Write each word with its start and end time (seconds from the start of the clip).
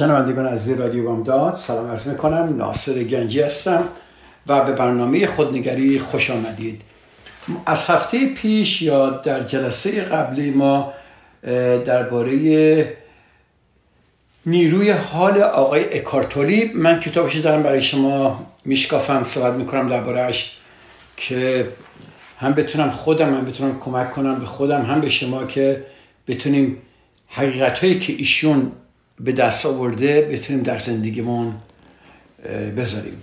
شنوندگان 0.00 0.46
از 0.46 0.70
رادیو 0.70 1.04
بامداد 1.04 1.56
سلام 1.56 1.90
عرض 1.90 2.06
می‌کنم. 2.06 2.56
ناصر 2.56 3.02
گنجی 3.04 3.40
هستم 3.40 3.84
و 4.46 4.64
به 4.64 4.72
برنامه 4.72 5.26
خودنگری 5.26 5.98
خوش 5.98 6.30
آمدید. 6.30 6.82
از 7.66 7.86
هفته 7.86 8.26
پیش 8.26 8.82
یا 8.82 9.10
در 9.10 9.42
جلسه 9.42 10.00
قبلی 10.00 10.50
ما 10.50 10.92
درباره 11.84 12.96
نیروی 14.46 14.90
حال 14.90 15.42
آقای 15.42 15.98
اکارتولی 15.98 16.70
من 16.74 17.00
کتابش 17.00 17.36
دارم 17.36 17.62
برای 17.62 17.82
شما 17.82 18.46
میشکافم 18.64 19.24
صحبت 19.24 19.54
می‌کنم 19.54 19.88
دربارهش 19.88 20.56
که 21.16 21.68
هم 22.38 22.54
بتونم 22.54 22.90
خودم 22.90 23.34
هم 23.34 23.44
بتونم 23.44 23.80
کمک 23.80 24.10
کنم 24.10 24.34
به 24.34 24.46
خودم 24.46 24.82
هم 24.82 25.00
به 25.00 25.08
شما 25.08 25.44
که 25.44 25.84
بتونیم 26.28 26.76
حقیقت 27.28 27.78
هایی 27.78 27.98
که 27.98 28.12
ایشون 28.12 28.72
به 29.24 29.32
دست 29.32 29.66
آورده 29.66 30.20
بتونیم 30.32 30.62
در 30.62 30.78
زندگیمون 30.78 31.54
بذاریم. 32.76 33.22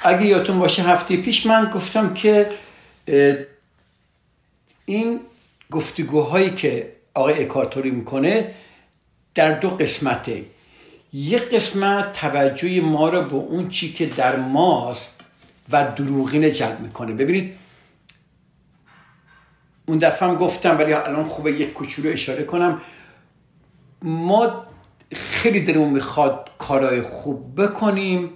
اگه 0.00 0.26
یادتون 0.26 0.58
باشه 0.58 0.82
هفته 0.82 1.16
پیش 1.16 1.46
من 1.46 1.70
گفتم 1.70 2.14
که 2.14 2.50
این 4.86 5.20
گفتگوهایی 5.70 6.50
که 6.50 6.92
آقای 7.14 7.44
اکارتوری 7.44 7.90
می‌کنه 7.90 8.54
در 9.34 9.58
دو 9.58 9.70
قسمته. 9.70 10.44
یک 11.12 11.42
قسمت 11.42 12.12
توجه 12.12 12.80
ما 12.80 13.08
رو 13.08 13.22
به 13.22 13.34
اون 13.34 13.68
چی 13.68 13.92
که 13.92 14.06
در 14.06 14.36
ماست 14.36 15.10
و 15.70 15.88
دروغین 15.96 16.50
جلب 16.50 16.80
می‌کنه. 16.80 17.12
ببینید 17.12 17.54
اون 19.86 19.98
دفعه 19.98 20.28
هم 20.28 20.34
گفتم 20.34 20.78
ولی 20.78 20.92
الان 20.92 21.24
خوبه 21.24 21.52
یک 21.52 21.72
کوچولو 21.72 22.10
اشاره 22.10 22.44
کنم. 22.44 22.80
ما 24.02 24.62
خیلی 25.14 25.60
دلمون 25.60 25.90
می‌خواد 25.90 26.50
کارهای 26.58 27.02
خوب 27.02 27.62
بکنیم 27.62 28.30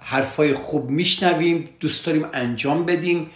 حرفای 0.00 0.54
خوب 0.54 0.90
میشنویم 0.90 1.68
دوست 1.80 2.06
داریم 2.06 2.26
انجام 2.32 2.84
بدیم. 2.84 3.30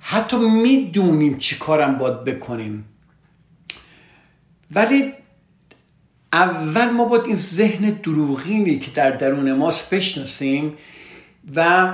حتی 0.00 0.36
می‌دونیم 0.36 1.38
چی 1.38 1.58
کارم 1.58 1.98
باید 1.98 2.24
بکنیم. 2.24 2.84
ولی 4.70 5.12
اول 6.32 6.90
ما 6.90 7.04
باید 7.04 7.26
این 7.26 7.36
ذهن 7.36 7.90
دروغینی 7.90 8.78
که 8.78 8.90
در 8.90 9.10
درون 9.10 9.52
ماست 9.52 9.90
بشناسیم 9.90 10.76
و 11.54 11.88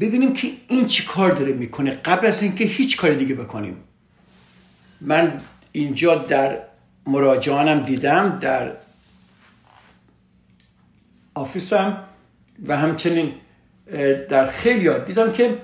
ببینیم 0.00 0.32
که 0.32 0.48
این 0.68 0.86
چی 0.86 1.06
کار 1.06 1.32
داره 1.32 1.52
می‌کنه. 1.52 1.90
قبل 1.90 2.26
از 2.26 2.42
اینکه 2.42 2.64
هیچ 2.64 2.96
کار 2.96 3.14
دیگه 3.14 3.34
بکنیم. 3.34 3.76
من 5.00 5.40
اینجا 5.72 6.14
در 6.14 6.58
مراجعانم 7.06 7.80
دیدم 7.80 8.38
در 8.42 8.72
آفیسم 11.34 12.04
و 12.66 12.76
همچنین 12.76 13.32
در 14.28 14.46
خیلی 14.46 14.90
دیدم 15.06 15.32
که 15.32 15.58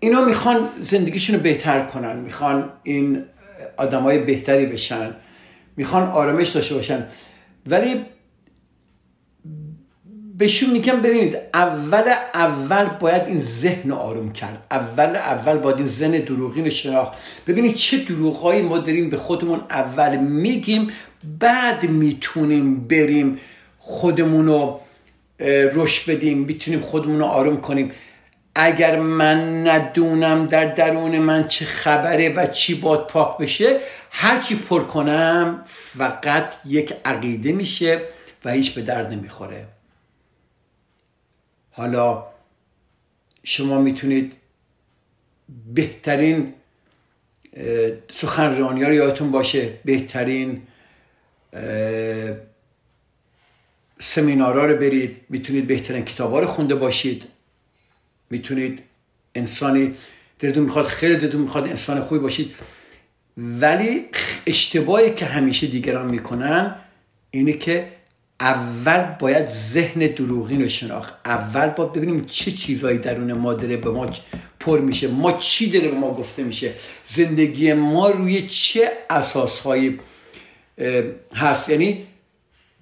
اینا 0.00 0.24
می‌خوان 0.24 0.68
زندگیشون 0.80 1.36
رو 1.36 1.42
بهتر 1.42 1.86
کنن. 1.86 2.16
می‌خوان 2.16 2.72
این 2.82 3.24
آدمای 3.76 4.18
بهتری 4.18 4.66
بشن. 4.66 5.14
می‌خوان 5.76 6.02
آرامش 6.02 6.48
داشته 6.48 6.74
باشن. 6.74 7.06
ولی 7.66 8.04
بهشون 10.40 10.70
میگم 10.70 11.00
ببینید 11.00 11.38
اول 11.54 12.14
اول 12.34 12.84
باید 12.84 13.22
این 13.26 13.40
ذهن 13.40 13.90
آروم 13.90 14.32
کرد. 14.32 14.66
اول 14.70 15.16
اول 15.16 15.58
باید 15.58 15.76
این 15.76 15.86
ذهن 15.86 16.10
دروغین 16.10 16.70
شناخت. 16.70 17.12
ببینید 17.46 17.74
چه 17.74 17.98
دروغهایی 17.98 18.62
ما 18.62 18.78
داریم 18.78 19.10
به 19.10 19.16
خودمون 19.16 19.60
اول 19.70 20.16
میگیم 20.16 20.90
بعد 21.38 21.84
می‌تونیم 21.84 22.88
بریم 22.88 23.38
خودمون 23.78 24.46
رو 24.46 24.80
رشد 25.72 26.10
بدیم 26.10 26.38
می‌تونیم 26.38 26.80
خودمون 26.80 27.18
رو 27.18 27.24
آروم 27.24 27.60
کنیم. 27.60 27.92
اگر 28.54 28.98
من 28.98 29.68
ندونم 29.68 30.46
در 30.46 30.64
درون 30.64 31.18
من 31.18 31.48
چه 31.48 31.64
خبره 31.64 32.28
و 32.28 32.46
چی 32.46 32.74
باد 32.74 33.06
پاک 33.06 33.38
بشه 33.38 33.80
هرچی 34.10 34.56
پر 34.56 34.82
کنم 34.82 35.62
فقط 35.66 36.52
یک 36.66 36.92
عقیده 37.04 37.52
میشه 37.52 38.00
و 38.44 38.50
هیچ 38.50 38.74
به 38.74 38.82
درد 38.82 39.12
نمی‌خوره. 39.12 39.64
حالا 41.80 42.24
شما 43.44 43.80
می‌تونید 43.80 44.32
بهترین 45.74 46.54
سخنرانی 48.08 48.84
رو 48.84 48.94
یادتون 48.94 49.30
باشه 49.30 49.78
بهترین 49.84 50.62
سمینارا 53.98 54.66
رو 54.66 54.76
برید 54.76 55.16
می‌تونید 55.28 55.66
بهترین 55.66 56.04
کتابا 56.04 56.40
رو 56.40 56.46
خونده 56.46 56.74
باشید. 56.74 57.24
می‌تونید 58.30 58.82
انسانی 59.34 59.94
دلتون 60.38 60.62
می‌خواد 60.62 60.86
خیلی 60.86 61.16
دلتون 61.16 61.40
می‌خواد 61.40 61.64
انسان 61.64 62.00
خوبی 62.00 62.20
باشید. 62.20 62.54
ولی 63.36 64.06
اشتباهی 64.46 65.14
که 65.14 65.24
همیشه 65.24 65.66
دیگران 65.66 66.06
می‌کنن 66.06 66.76
اینه 67.30 67.52
که 67.52 67.99
اول 68.40 69.14
باید 69.18 69.46
ذهن 69.46 70.06
دروغین 70.06 70.62
رو 70.62 70.68
شناخت. 70.68 71.14
اول 71.24 71.68
باید 71.68 71.92
ببینیم 71.92 72.24
چه 72.24 72.50
چیزهایی 72.50 72.98
درون 72.98 73.32
ما 73.32 73.54
داره 73.54 73.76
به 73.76 73.90
ما 73.90 74.06
پر 74.60 74.80
میشه. 74.80 75.08
ما 75.08 75.32
چی 75.32 75.70
داره 75.70 75.88
به 75.88 75.96
ما 75.96 76.14
گفته 76.14 76.42
میشه؟ 76.42 76.74
زندگی 77.04 77.72
ما 77.72 78.10
روی 78.10 78.48
چه 78.48 78.92
اساسهایی 79.10 80.00
هست؟ 81.34 81.68
یعنی 81.68 82.06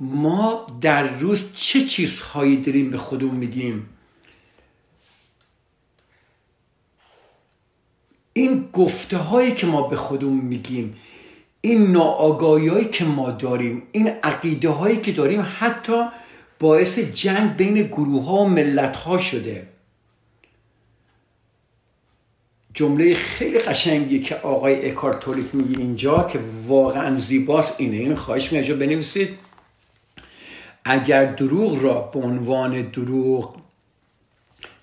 ما 0.00 0.66
در 0.80 1.18
روز 1.18 1.54
چه 1.54 1.86
چیزهایی 1.86 2.56
داریم 2.56 2.90
به 2.90 2.96
خودمون 2.96 3.34
میگیم؟ 3.34 3.88
این 8.32 8.68
گفته 8.72 9.16
هایی 9.16 9.54
که 9.54 9.66
ما 9.66 9.82
به 9.82 9.96
خودمون 9.96 10.44
میگیم 10.44 10.96
این 11.60 11.92
ناآگاهی 11.92 12.68
هایی 12.68 12.84
که 12.84 13.04
ما 13.04 13.30
داریم 13.30 13.82
این 13.92 14.08
عقیده 14.22 14.68
هایی 14.68 15.00
که 15.00 15.12
داریم 15.12 15.46
حتی 15.58 16.04
باعث 16.58 16.98
جنگ 16.98 17.56
بین 17.56 17.82
گروه 17.82 18.24
ها 18.24 18.36
و 18.36 18.48
ملت 18.48 18.96
ها 18.96 19.18
شده. 19.18 19.66
جمله 22.74 23.14
خیلی 23.14 23.58
قشنگی 23.58 24.20
که 24.20 24.34
آقای 24.34 24.90
اکارتولیک 24.90 25.54
میگه 25.54 25.78
اینجا 25.78 26.22
که 26.22 26.40
واقعا 26.66 27.18
زیباست. 27.18 27.74
اینه 27.78 27.96
این 27.96 28.14
خواهش 28.14 28.52
می 28.52 28.62
بنویسید. 28.62 29.28
اگر 30.84 31.24
دروغ 31.24 31.82
را 31.82 32.00
به 32.00 32.20
عنوان 32.20 32.82
دروغ 32.82 33.56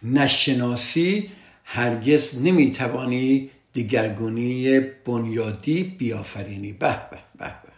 نشناسی 0.04 1.32
هرگز 1.64 2.42
نمی‌توانی 2.42 3.50
دیگرگونی 3.76 4.80
بنیادی 4.80 5.84
بیافرینی. 5.84 6.74
به 6.74 6.88
به 7.12 7.18
به 7.38 7.46
به. 7.46 7.72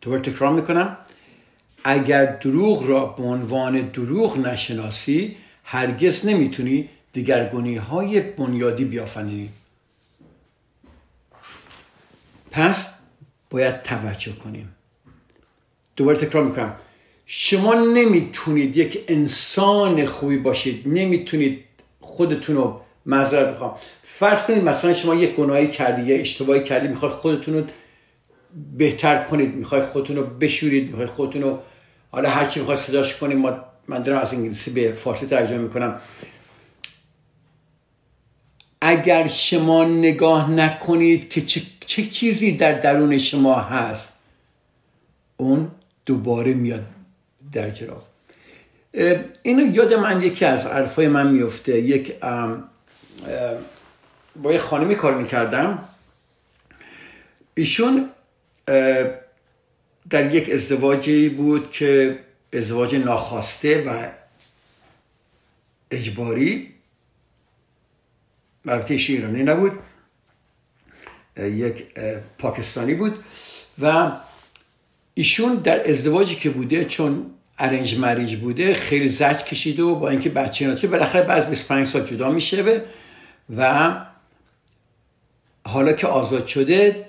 دوباره 0.00 0.22
تکرار 0.22 0.52
می‌کنم. 0.52 0.98
اگر 1.84 2.24
دروغ 2.26 2.88
را 2.88 3.06
به 3.06 3.22
عنوان 3.22 3.80
دروغ 3.80 4.38
نشناسی 4.38 5.36
هرگز 5.64 6.26
نمی‌تونی 6.26 6.88
دیگرگونی 7.12 7.76
های 7.76 8.20
بنیادی 8.20 8.84
بیافرینی. 8.84 9.50
پس 12.50 12.94
باید 13.50 13.82
توجه 13.82 14.32
کنیم. 14.32 14.74
دوباره 15.96 16.18
تکرار 16.18 16.44
می‌کنم. 16.44 16.74
شما 17.26 17.74
نمی‌تونید 17.74 18.76
یک 18.76 19.04
انسان 19.08 20.04
خوبی 20.04 20.36
باشید. 20.36 20.88
نمی‌تونید 20.88 21.64
خودتون 22.00 22.56
رو 22.56 22.80
معذرت 23.06 23.54
بخوام 23.54 23.74
فرض 24.02 24.42
کنید 24.42 24.64
مثلا 24.64 24.94
شما 24.94 25.14
یک 25.14 25.34
گناهی 25.34 25.68
کردی 25.68 26.02
یه 26.02 26.20
اشتباهی 26.20 26.62
کردی 26.62 26.88
می‌خواید 26.88 27.14
خودتون 27.14 27.54
رو 27.54 27.64
بهتر 28.76 29.24
کنید 29.24 29.54
می‌خواید 29.54 29.84
خودتون 29.84 30.16
رو 30.16 30.22
بشورید 30.26 30.88
می‌خواید 30.88 31.08
خودتون 31.08 31.42
رو 31.42 31.58
حالا 32.10 32.30
هر 32.30 32.46
چی 32.46 32.60
می‌خواید 32.60 32.80
صداش 32.80 33.16
کنید 33.16 33.38
ما 33.38 33.56
من 33.88 34.02
دارم 34.02 34.20
از 34.20 34.34
انگلیسی 34.34 34.70
به 34.70 34.92
فارسی 34.92 35.26
ترجمه 35.26 35.58
می‌کنم. 35.58 36.00
اگر 38.80 39.28
شما 39.28 39.84
نگاه 39.84 40.50
نکنید 40.50 41.28
که 41.28 41.40
چه, 41.40 41.62
چه 41.86 42.02
چیزی 42.06 42.52
در 42.52 42.72
درون 42.72 43.18
شما 43.18 43.54
هست 43.54 44.12
اون 45.36 45.70
دوباره 46.06 46.54
میاد 46.54 46.84
در 47.52 47.70
جلو. 47.70 47.94
اینو 49.42 49.74
یاد 49.74 49.94
من 49.94 50.22
یکی 50.22 50.44
از 50.44 50.66
عرفای 50.66 51.08
من 51.08 51.32
میفته 51.32 51.80
یک 51.80 52.14
با 54.36 54.52
یه 54.52 54.58
خانمی 54.58 54.94
کار 54.94 55.14
می‌کردم. 55.14 55.88
ایشون 57.54 58.10
در 60.10 60.34
یک 60.34 60.50
ازدواجی 60.50 61.28
بود 61.28 61.70
که 61.70 62.18
ازدواج 62.52 62.94
ناخواسته 62.94 63.84
و 63.84 64.08
اجباری. 65.90 66.74
البته 68.66 68.94
ایرانی 68.94 69.42
نبود. 69.42 69.72
یک 71.36 71.86
پاکستانی 72.38 72.94
بود 72.94 73.24
و 73.78 74.12
ایشون 75.14 75.54
در 75.54 75.90
ازدواجی 75.90 76.34
که 76.34 76.50
بوده 76.50 76.84
چون 76.84 77.30
ارنج 77.58 77.98
مریج 77.98 78.36
بوده 78.36 78.74
خیلی 78.74 79.08
زج 79.08 79.36
کشیده 79.36 79.82
و 79.82 79.94
با 79.94 80.08
اینکه 80.08 80.30
بچه 80.30 80.66
ناچه 80.66 80.88
بالاخره 80.88 81.22
بعد 81.22 81.50
25 81.50 81.86
سال 81.86 82.06
جدا 82.06 82.30
میشه 82.30 82.62
و 82.62 82.80
حالا 85.66 85.92
که 85.92 86.06
آزاد 86.06 86.46
شده 86.46 87.06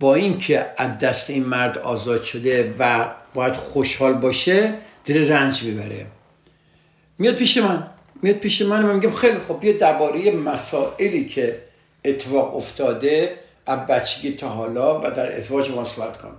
با 0.00 0.14
اینکه 0.14 0.66
از 0.76 0.98
دست 0.98 1.30
این 1.30 1.44
مرد 1.44 1.78
آزاد 1.78 2.22
شده 2.22 2.74
و 2.78 3.10
باید 3.34 3.54
خوشحال 3.54 4.12
باشه 4.12 4.74
دل 5.04 5.32
رنج 5.32 5.62
می‌بره. 5.62 6.06
میاد 7.18 7.34
پیش 7.34 7.56
من. 7.56 7.90
میاد 8.22 8.36
پیش 8.36 8.62
من 8.62 8.84
و 8.84 8.92
میگم 8.92 9.10
خیلی 9.10 9.38
خب 9.38 9.64
یه 9.64 9.72
درباره 9.72 10.30
مسائلی 10.30 11.26
که 11.26 11.62
اتفاق 12.04 12.56
افتاده 12.56 13.38
از 13.66 13.86
بچگی 13.86 14.32
تا 14.32 14.48
حالا 14.48 15.00
و 15.00 15.10
در 15.10 15.36
ازدواج 15.36 15.70
ما 15.70 15.84
صحبت 15.84 16.22
کن 16.22 16.36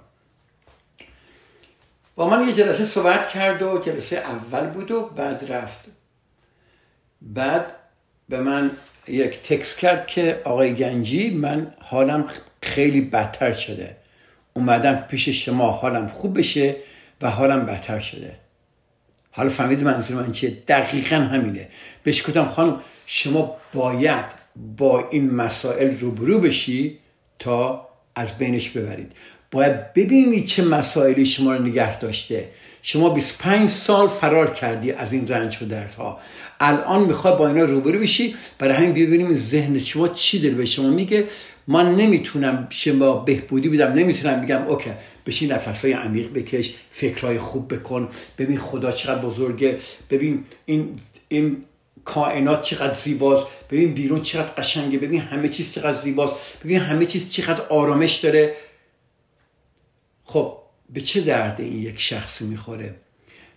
با 2.16 2.30
من 2.30 2.48
یه 2.48 2.54
جلسه 2.54 2.84
صحبت 2.84 3.30
کرد 3.30 3.62
و 3.62 3.80
جلسه 3.80 4.18
اول 4.18 4.70
بود 4.70 4.92
و 4.92 5.02
بعد 5.02 5.52
رفت. 5.52 5.80
بعد 7.22 7.76
به 8.30 8.40
من 8.40 8.72
یک 9.10 9.42
تکس 9.42 9.76
کرد 9.76 10.08
که 10.08 10.42
آقای 10.44 10.74
گنجی 10.74 11.30
من 11.30 11.74
حالم 11.80 12.28
خیلی 12.62 13.02
بدتر 13.02 13.54
شده. 13.54 13.96
اومدم 14.54 14.96
پیش 14.96 15.30
شما 15.30 15.72
حالم 15.72 16.08
خوب 16.08 16.38
بشه 16.38 16.76
و 17.22 17.30
حالم 17.30 17.66
بدتر 17.66 18.00
شده. 18.00 18.32
حالا 19.32 19.50
فهمید 19.50 19.84
منظور 19.84 20.24
من 20.24 20.32
چیه؟ 20.32 20.58
دقیقا 20.68 21.16
همینه. 21.16 21.68
بهش 22.04 22.28
گفتم 22.28 22.46
خانم 22.46 22.80
شما 23.06 23.56
باید 23.74 24.26
با 24.78 25.10
این 25.10 25.32
مسائل 25.32 26.00
روبرو 26.00 26.40
بشی 26.40 27.00
تا 27.40 27.90
از 28.16 28.38
بینش 28.38 28.70
ببرید. 28.70 29.12
باید 29.52 29.94
ببینید 29.94 30.46
چه 30.46 30.64
مسائلی 30.64 31.26
شما 31.26 31.54
رو 31.54 31.64
نگه 31.64 32.00
داشته. 32.00 32.50
شما 32.82 33.10
25 33.10 33.70
سال 33.70 34.08
فرار 34.08 34.54
کردی 34.54 34.92
از 34.92 35.14
این 35.14 35.28
رنج 35.28 35.62
و 35.62 35.66
دردها. 35.66 36.20
الان 36.60 37.04
می‌خواد 37.04 37.38
با 37.38 37.48
اینا 37.48 37.64
روبرو 37.66 38.00
بشی. 38.00 38.36
برای 38.58 38.74
همین 38.74 38.94
ببینیم 38.94 39.36
ذهن 39.36 39.80
شما 39.80 40.08
چی 40.08 40.40
داره 40.40 40.56
به 40.56 40.66
شما 40.66 40.90
میگه. 40.90 41.28
من 41.68 41.96
نمی‌تونم 41.96 42.68
شما 42.70 43.14
بهبودی 43.14 43.70
بدم 43.70 43.94
نمی‌تونم 43.94 44.42
بگم 44.42 44.64
اوکی 44.68 44.90
بشین 45.26 45.52
نفسهای 45.52 45.94
عمیق 45.94 46.34
بکش 46.34 46.74
فکرهای 46.90 47.38
خوب 47.38 47.74
بکن. 47.74 48.10
ببین 48.38 48.58
خدا 48.58 48.92
چقدر 48.92 49.22
بزرگه. 49.22 49.78
ببین 50.10 50.44
این 50.66 50.96
این 51.28 51.64
کائنات 52.06 52.62
چقدر 52.62 52.94
زیباست. 52.94 53.48
ببین 53.72 53.94
بیرون 53.94 54.22
چقدر 54.22 54.52
قشنگه. 54.58 54.98
ببین 54.98 55.22
همه 55.22 55.50
چیز 55.50 55.72
چقدر 55.72 55.92
زیباست. 55.92 56.36
ببین 56.64 56.80
همه 56.80 57.06
چیز 57.06 57.30
چقدر 57.30 57.62
آرامش 57.62 58.16
داره. 58.16 58.56
خب 60.26 60.59
به 60.94 61.02
چه 61.02 61.22
درد 61.22 61.62
این 61.62 61.78
یک 61.78 62.00
شخصی 62.00 62.46
می‌خوره؟ 62.46 62.96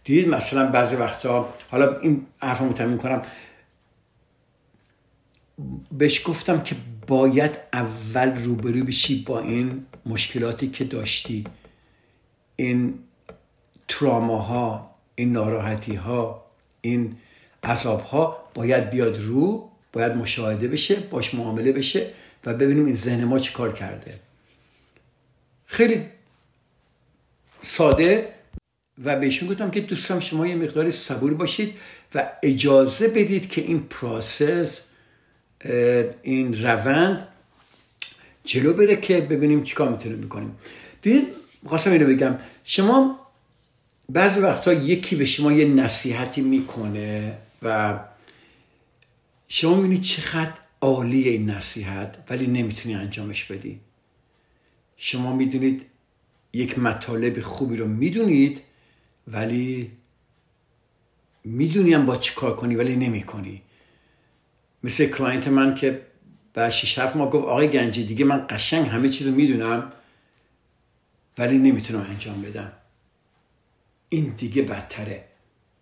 دیدید 0.04 0.28
مثلا 0.28 0.70
بعضی 0.70 0.96
وقتا 0.96 1.54
حالا 1.70 1.98
این 1.98 2.26
حرف 2.42 2.58
رو 2.58 2.96
کنم. 2.96 3.22
بهش 5.92 6.22
گفتم 6.24 6.60
که 6.60 6.76
باید 7.06 7.58
اول 7.72 8.44
روبرو 8.44 8.84
بشی 8.84 9.22
با 9.22 9.40
این 9.40 9.86
مشکلاتی 10.06 10.68
که 10.68 10.84
داشتی. 10.84 11.44
این 12.56 12.98
تراماها 13.88 14.94
این 15.14 15.32
ناراحتی 15.32 15.94
ها 15.94 16.44
این 16.80 17.16
عذاب 17.62 18.00
ها 18.00 18.38
باید 18.54 18.90
بیاد 18.90 19.20
رو 19.20 19.70
باید 19.92 20.12
مشاهده 20.12 20.68
بشه 20.68 20.94
باش 20.96 21.34
معامله 21.34 21.72
بشه 21.72 22.10
و 22.44 22.54
ببینیم 22.54 22.86
این 22.86 22.94
ذهن 22.94 23.24
ما 23.24 23.38
چی 23.38 23.52
کار 23.52 23.72
کرده. 23.72 24.14
خیلی 25.66 26.06
ساده 27.62 28.28
و 29.04 29.16
بهشون 29.16 29.48
گفتم 29.48 29.70
که 29.70 29.80
دوستم 29.80 30.20
شما 30.20 30.46
یه 30.46 30.54
مقداری 30.54 30.90
صبور 30.90 31.34
باشید 31.34 31.74
و 32.14 32.30
اجازه 32.42 33.08
بدید 33.08 33.48
که 33.48 33.60
این 33.60 33.82
پراسس 33.82 34.82
این 36.22 36.62
روند 36.62 37.28
جلو 38.44 38.72
بره 38.72 38.96
که 38.96 39.20
ببینیم 39.20 39.64
چیکار 39.64 39.88
می‌تونیم 39.88 40.18
می‌کنیم 40.18 40.56
دید 41.02 41.28
خواستم 41.66 41.92
اینو 41.92 42.06
بگم. 42.06 42.38
شما 42.64 43.20
بعضی 44.08 44.40
وقتا 44.40 44.72
یکی 44.72 45.16
به 45.16 45.24
شما 45.24 45.52
یه 45.52 45.64
نصیحتی 45.68 46.40
می‌کنه 46.40 47.38
و 47.62 47.98
شما 49.48 49.74
می‌بینید 49.74 50.02
چقدر 50.02 50.52
عالی 50.80 51.28
این 51.28 51.50
نصیحت 51.50 52.18
ولی 52.30 52.46
نمی‌تونی 52.46 52.94
انجامش 52.94 53.44
بدی. 53.44 53.80
شما 54.96 55.36
می‌دونید 55.36 55.86
یک 56.52 56.78
مطالب 56.78 57.40
خوبی 57.40 57.76
رو 57.76 57.88
می‌دونید 57.88 58.60
ولی 59.28 59.90
می‌دونیم 61.44 62.06
با 62.06 62.16
چی 62.16 62.34
کار 62.34 62.56
کنی 62.56 62.76
ولی 62.76 62.96
نمی 62.96 63.22
کنی 63.22 63.62
مثل 64.82 65.06
client 65.06 65.48
من 65.48 65.74
که 65.74 66.02
بعد 66.52 66.70
شیش 66.70 66.98
هفت 66.98 67.16
ماه 67.16 67.30
گفت 67.30 67.44
آقای 67.44 67.68
گنجی 67.68 68.04
دیگه 68.04 68.24
من 68.24 68.46
قشنگ 68.50 68.86
همه 68.86 69.08
چیز 69.08 69.26
رو 69.26 69.34
می‌دونم 69.34 69.92
ولی 71.38 71.58
نمی‌تونم 71.58 72.06
انجام 72.10 72.42
بدم. 72.42 72.72
این 74.08 74.34
دیگه 74.36 74.62
بدتره. 74.62 75.24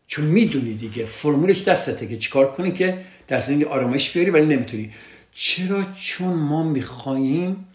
چون 0.06 0.24
می‌دونی 0.24 0.74
دیگه 0.74 1.04
فرمولش 1.04 1.62
دستته 1.62 2.06
که 2.06 2.18
چیکار 2.18 2.52
کنی 2.52 2.72
که 2.72 3.04
در 3.28 3.38
زندگی 3.38 3.64
آرامش 3.64 4.10
بیاری 4.10 4.30
ولی 4.30 4.46
نمی‌تونی. 4.46 4.92
چرا؟ 5.32 5.84
چون 5.84 6.32
ما 6.32 6.62
می‌خواهیم 6.62 7.66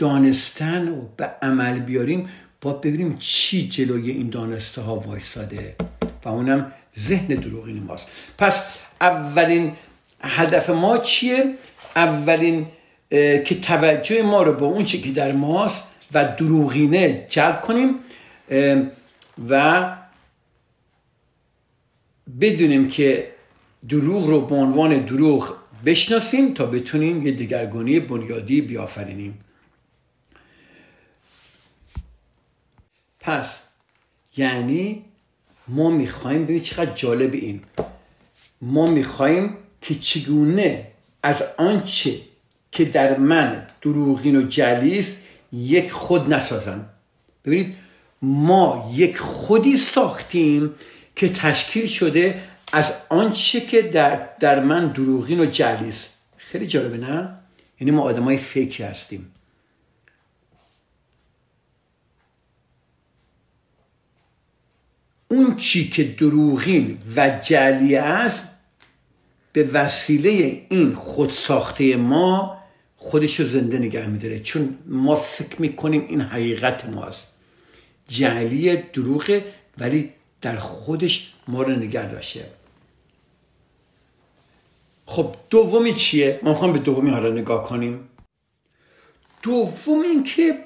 دانستن 0.00 0.88
و 0.88 1.02
به 1.16 1.30
عمل 1.42 1.78
بیاریم 1.78 2.28
باید 2.60 2.72
ببینیم 2.72 3.16
چی 3.18 3.68
جلوی 3.68 4.10
این 4.10 4.28
دانسته 4.28 4.82
ها 4.82 4.96
وایساده 4.96 5.76
و 6.24 6.28
اونم 6.28 6.72
ذهن 6.98 7.26
دروغین 7.26 7.82
ماست. 7.82 8.08
پس 8.38 8.78
اولین 9.00 9.72
هدف 10.20 10.70
ما 10.70 10.98
چیه؟ 10.98 11.54
اولین 11.96 12.66
که 13.10 13.60
توجه 13.62 14.22
ما 14.22 14.42
رو 14.42 14.52
به 14.52 14.64
اون 14.64 14.84
چی 14.84 15.00
که 15.00 15.10
در 15.10 15.32
ماست 15.32 15.88
و 16.14 16.24
دروغینه 16.24 17.26
جلب 17.28 17.60
کنیم 17.60 17.94
و 19.48 19.86
بدونیم 22.40 22.88
که 22.88 23.30
دروغ 23.88 24.26
رو 24.26 24.40
به 24.40 24.54
عنوان 24.54 25.04
دروغ 25.04 25.56
بشناسیم 25.86 26.54
تا 26.54 26.66
بتونیم 26.66 27.26
یه 27.26 27.32
دگرگونی 27.32 28.00
بنیادی 28.00 28.60
بیافرینیم. 28.60 29.38
پس 33.20 33.60
یعنی 34.36 35.04
ما 35.68 35.90
می‌خوایم 35.90 36.44
ببینید 36.44 36.62
چقدر 36.62 36.92
جالب 36.92 37.34
این. 37.34 37.60
ما 38.62 38.86
می‌خوایم 38.86 39.56
که 39.82 39.94
چگونه 39.94 40.86
از 41.22 41.42
آنچه 41.58 42.20
که 42.72 42.84
در 42.84 43.18
من 43.18 43.66
دروغین 43.82 44.36
و 44.36 44.42
جلیست 44.42 45.16
یک 45.52 45.92
خود 45.92 46.34
نسازم. 46.34 46.86
ببینید 47.44 47.74
ما 48.22 48.92
یک 48.94 49.18
خودی 49.18 49.76
ساختیم 49.76 50.74
که 51.16 51.28
تشکیل 51.28 51.86
شده 51.86 52.42
از 52.72 52.92
آنچه 53.08 53.60
که 53.60 53.82
در, 53.82 54.28
در 54.40 54.60
من 54.60 54.88
دروغین 54.88 55.40
و 55.40 55.46
جلیست 55.46 56.14
خیلی 56.36 56.66
جالبه 56.66 56.96
نه؟ 56.96 57.34
یعنی 57.80 57.90
ما 57.90 58.02
آدمای 58.02 58.36
فکر 58.36 58.84
هستیم. 58.84 59.32
اون 65.30 65.56
چی 65.56 65.90
که 65.90 66.04
دروغین 66.04 66.98
و 67.16 67.40
جلی 67.44 67.96
است 67.96 68.48
به 69.52 69.62
وسیله 69.62 70.30
این 70.70 70.94
خودساخته 70.94 71.96
ما 71.96 72.58
خودش 72.96 73.40
رو 73.40 73.46
زنده 73.46 73.78
نگه 73.78 74.06
میداره. 74.06 74.40
چون 74.40 74.78
ما 74.86 75.14
فکر 75.14 75.60
می‌کنیم 75.62 76.06
این 76.08 76.20
حقیقت 76.20 76.84
ماست 76.84 77.32
جلی 78.08 78.76
دروغه 78.76 79.44
ولی 79.78 80.10
در 80.40 80.56
خودش 80.56 81.32
ما 81.48 81.62
رو 81.62 81.70
نگه 81.70 82.10
داشته. 82.10 82.50
خب 85.06 85.34
دومی 85.50 85.94
چیه؟ 85.94 86.40
ما 86.42 86.50
می‌خوام 86.50 86.72
به 86.72 86.78
دومی 86.78 87.10
حالا 87.10 87.32
نگاه 87.32 87.64
کنیم. 87.64 88.08
دوم 89.42 90.02
اینکه 90.02 90.58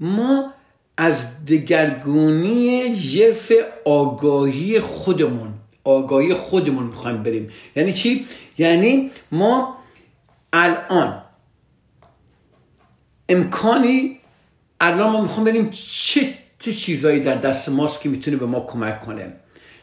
ما 0.00 0.52
از 0.96 1.44
دگرگونی 1.44 2.94
ژرف 2.94 3.52
آگاهی 3.84 4.80
خودمون 4.80 5.54
آگاهی 5.84 6.34
خودمون 6.34 6.86
می‌خوایم 6.86 7.22
بریم. 7.22 7.50
یعنی 7.76 7.92
چی؟ 7.92 8.26
یعنی 8.58 9.10
ما 9.32 9.76
الان 10.52 11.22
امکانی 13.28 14.18
الان 14.80 15.12
ما 15.12 15.20
می‌خوام 15.22 15.44
بریم 15.44 15.70
چه 15.70 16.34
چه 16.58 16.72
چیزایی 16.72 17.20
در 17.20 17.34
دست 17.34 17.68
ماست 17.68 18.00
که 18.00 18.08
می‌تونه 18.08 18.36
به 18.36 18.46
ما 18.46 18.60
کمک 18.60 19.00
کنه. 19.00 19.32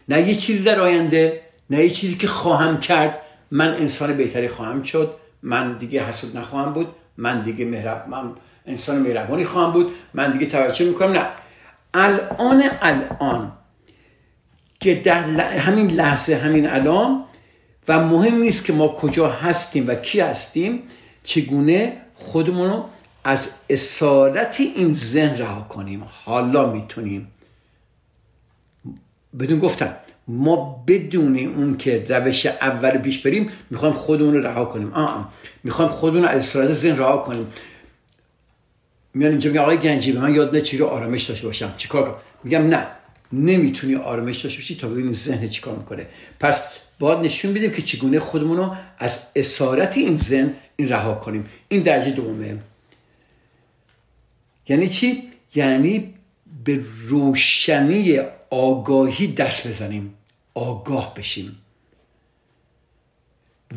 نه 0.09 0.27
یه 0.27 0.35
چیزی 0.35 0.63
در 0.63 0.79
آینده 0.79 1.41
نه 1.69 1.83
یه 1.83 1.89
چیزی 1.89 2.15
که 2.15 2.27
خواهم 2.27 2.79
کرد. 2.79 3.19
من 3.51 3.73
انسان 3.73 4.17
بهتری 4.17 4.47
خواهم 4.47 4.83
شد. 4.83 5.13
من 5.43 5.77
دیگه 5.77 6.05
حسود 6.05 6.37
نخواهم 6.37 6.73
بود. 6.73 6.87
من 7.17 7.41
دیگه 7.41 7.65
مهرب 7.65 8.05
من 8.09 8.31
انسان 8.65 8.99
مهربانی 9.01 9.45
خواهم 9.45 9.71
بود. 9.71 9.91
من 10.13 10.31
دیگه 10.31 10.45
توجه 10.45 10.85
می‌کنم. 10.85 11.11
نه. 11.11 11.27
الان 11.93 12.63
الان 12.81 13.51
که 14.79 14.95
در 14.95 15.23
همین 15.39 15.91
لحظه 15.91 16.35
همین 16.35 16.69
الان 16.69 17.23
و 17.87 17.99
مهم 17.99 18.35
نیست 18.35 18.65
که 18.65 18.73
ما 18.73 18.87
کجا 18.87 19.29
هستیم 19.29 19.87
و 19.87 19.95
کی 19.95 20.19
هستیم 20.19 20.83
چگونه 21.23 21.97
خودمون 22.15 22.69
رو 22.69 22.85
از 23.23 23.49
اسارت 23.69 24.59
این 24.59 24.93
ذهن 24.93 25.35
رها 25.35 25.61
کنیم. 25.61 26.03
حالا 26.25 26.71
می‌تونیم. 26.71 27.27
بدون 29.39 29.59
گفتم 29.59 29.95
ما 30.27 30.83
بدون 30.87 31.37
اون 31.37 31.77
که 31.77 32.05
روش 32.09 32.45
اول 32.45 32.97
پیش 32.97 33.19
بریم 33.19 33.49
می‌خوایم 33.69 33.93
خودمون 33.93 34.33
رو 34.33 34.47
رها 34.47 34.65
کنیم. 34.65 34.93
آه. 34.93 35.31
می‌خوایم 35.63 35.91
خودمون 35.91 36.23
رو 36.23 36.29
از 36.29 36.37
اسارت 36.37 36.73
ذهن 36.73 36.97
رها 36.97 37.17
کنیم. 37.17 37.47
میان 39.13 39.31
اینجا 39.31 39.49
میگه 39.49 39.61
آقای 39.61 39.77
گنجی 39.77 40.11
به 40.11 40.19
من 40.19 40.35
یاد 40.35 40.55
نه 40.55 40.61
چی 40.61 40.77
رو 40.77 40.85
آرامش 40.85 41.23
داشته 41.23 41.47
باشم. 41.47 41.73
چیکار 41.77 42.03
کنم؟ 42.03 42.15
میگم 42.43 42.67
نه. 42.67 42.87
نمی‌تونی 43.33 43.95
آرامش 43.95 44.41
داشته 44.41 44.59
باشی 44.59 44.75
تا 44.75 44.87
ببینی 44.87 45.13
ذهن 45.13 45.47
چیکار 45.47 45.75
می‌کنه. 45.75 46.07
پس 46.39 46.61
باید 46.99 47.19
نشون 47.19 47.53
بدیم 47.53 47.71
که 47.71 47.81
چگونه 47.81 48.19
خودمون 48.19 48.57
رو 48.57 48.75
از 48.97 49.19
اسارت 49.35 49.97
این 49.97 50.17
ذهن 50.17 50.53
این 50.75 50.89
رها 50.89 51.13
کنیم. 51.13 51.45
این 51.67 51.81
درجه 51.81 52.11
دومه. 52.11 52.57
یعنی 54.69 54.89
چی؟ 54.89 55.29
یعنی 55.55 56.13
به 56.65 56.79
روشنی 57.07 58.19
آگاهی 58.49 59.27
دست 59.27 59.67
بزنیم. 59.67 60.13
آگاه 60.53 61.13
بشیم. 61.13 61.57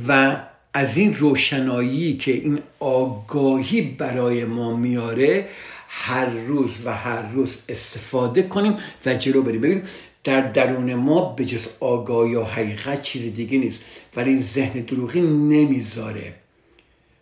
و 0.08 0.36
از 0.76 0.96
این 0.96 1.14
روشنایی 1.14 2.16
که 2.16 2.32
این 2.32 2.58
آگاهی 2.80 3.82
برای 3.82 4.44
ما 4.44 4.76
میاره 4.76 5.48
هر 5.88 6.26
روز 6.26 6.76
و 6.84 6.94
هر 6.94 7.32
روز 7.32 7.58
استفاده 7.68 8.42
کنیم 8.42 8.76
و 9.06 9.14
جلو 9.14 9.42
بریم. 9.42 9.60
ببین 9.60 9.82
در 10.24 10.40
درون 10.40 10.94
ما 10.94 11.32
به 11.32 11.44
جز 11.44 11.66
آگاهی 11.80 12.34
و 12.34 12.42
حقیقت 12.42 13.02
چیز 13.02 13.34
دیگه 13.34 13.58
نیست 13.58 13.80
ولی 14.16 14.30
این 14.30 14.38
ذهن 14.38 14.80
دروغی 14.80 15.20
نمی‌ذاره. 15.20 16.34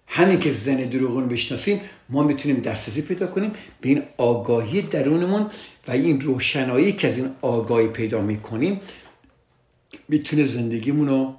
همین 0.07 0.39
که 0.39 0.51
ذهن 0.51 0.85
دروغون 0.85 1.29
بشناسیم 1.29 1.81
ما 2.09 2.23
می‌تونیم 2.23 2.61
دسترسی 2.61 3.03
پیدا 3.03 3.27
کنیم 3.27 3.51
به 3.81 3.89
این 3.89 4.03
آگاهی 4.17 4.83
درونمون 4.83 5.51
و 5.89 5.93
این 5.93 6.21
روشنایی 6.21 6.93
که 6.93 7.09
از 7.09 7.17
این 7.17 7.31
آگاهی 7.43 7.87
پیدا 7.87 8.21
می‌کنیم 8.21 8.81
می‌تونه 10.09 10.45
زندگیمون 10.45 11.09
رو 11.09 11.35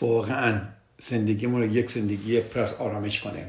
واقعا 0.00 0.75
زندگیمون 1.02 1.62
رو 1.62 1.76
یک 1.76 1.90
زندگی 1.90 2.40
پرس 2.40 2.74
آرامش 2.74 3.20
کنه. 3.20 3.46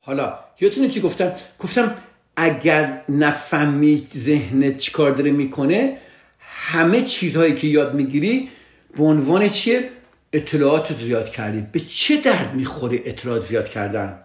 حالا 0.00 0.38
یادتونه 0.60 0.88
چی 0.88 1.00
گفتم؟ 1.00 1.32
گفتم 1.58 1.94
اگر 2.36 3.02
نفهمید 3.08 4.08
ذهنت 4.16 4.76
چیکار 4.76 5.10
داره 5.12 5.30
می‌کنه 5.30 5.98
همه 6.38 7.02
چیزهایی 7.02 7.54
که 7.54 7.66
یاد 7.66 7.94
می‌گیری 7.94 8.48
به 8.96 9.04
عنوان 9.04 9.48
چیه؟ 9.48 9.90
اطلاعات 10.32 10.98
زیاد 10.98 11.30
کردید 11.30 11.72
به 11.72 11.80
چه 11.80 12.16
درد 12.16 12.54
می‌خوره 12.54 13.00
اطلاعات 13.04 13.42
زیاد 13.42 13.68
کردن؟ 13.68 14.18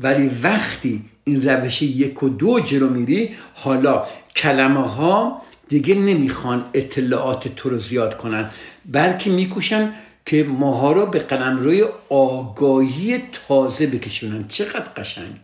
ولی 0.00 0.30
وقتی 0.42 1.04
این 1.24 1.48
روش 1.48 1.82
یک 1.82 2.22
و 2.22 2.28
دو 2.28 2.60
جلو 2.60 2.88
میری 2.88 3.36
حالا 3.54 4.06
کلمه 4.36 4.88
ها 4.88 5.42
دیگه 5.68 5.94
نمی‌خوان 5.94 6.70
اطلاعات 6.74 7.48
تو 7.48 7.68
رو 7.68 7.78
زیاد 7.78 8.16
کنن 8.16 8.50
بلکه 8.86 9.30
میکوشن 9.30 9.94
که 10.26 10.44
ماها 10.44 10.92
رو 10.92 11.06
به 11.06 11.18
قلم 11.18 11.58
روی 11.58 11.86
آگاهی 12.08 13.22
تازه 13.48 13.86
بکشونن 13.86 14.48
چقدر 14.48 14.92
قشنگ 14.96 15.36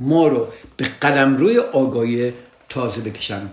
ما 0.00 0.26
رو 0.26 0.48
به 0.76 0.84
قلم 1.00 1.36
روی 1.36 1.58
آگاهی 1.58 2.32
تازه 2.68 3.00
بکشن 3.00 3.50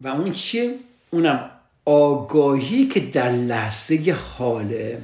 و 0.00 0.08
اون 0.08 0.32
چیه؟ 0.32 0.74
اونم 1.10 1.50
آگاهی 1.84 2.86
که 2.86 3.00
در 3.00 3.32
لحظه 3.32 4.16
حاله 4.38 5.02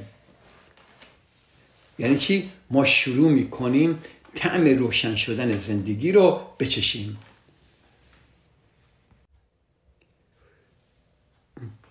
یعنی 1.98 2.18
چی؟ 2.18 2.50
ما 2.70 2.84
شروع 2.84 3.30
می‌کنیم 3.30 3.98
طعم 4.34 4.64
روشن 4.64 5.16
شدن 5.16 5.58
زندگی 5.58 6.12
رو 6.12 6.40
بچشیم. 6.60 7.18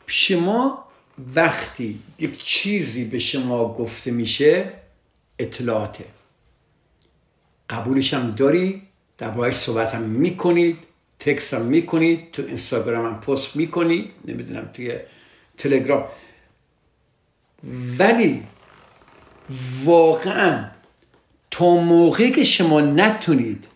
شما 0.07 0.87
وقتی 1.35 1.99
یک 2.19 2.43
چیزی 2.43 3.05
به 3.05 3.19
شما 3.19 3.73
گفته 3.73 4.11
میشه 4.11 4.73
اطلاعاته. 5.39 6.05
قبولش 7.69 8.13
هم 8.13 8.29
داری 8.29 8.81
در 9.17 9.51
صحبت 9.51 9.95
هم 9.95 10.01
می‌کنید 10.01 10.77
تکس 11.19 11.53
هم 11.53 11.61
می‌کنید 11.61 12.31
تو 12.31 12.41
اینستاگرام 12.41 13.05
هم 13.05 13.19
پست 13.19 13.55
می‌کنید 13.55 14.11
نمی‌دونم 14.25 14.69
توی 14.73 14.97
تلگرام. 15.57 16.07
ولی 17.97 18.43
واقعا 19.83 20.69
تا 21.53 21.75
موقعی 21.75 22.31
که 22.31 22.43
شما 22.43 22.81
نتونید 22.81 23.67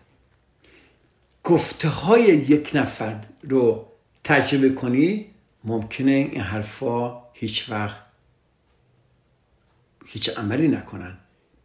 گفته 1.44 1.88
های 1.88 2.22
یک 2.22 2.70
نفر 2.74 3.16
رو 3.42 3.86
تجربه 4.24 4.68
کنید 4.68 5.26
ممکنه 5.64 6.10
این 6.10 6.40
حرفا 6.40 7.22
هیچ 7.32 7.70
وقت 7.70 8.02
هیچ 10.06 10.38
عملی 10.38 10.68
نکنن 10.68 11.16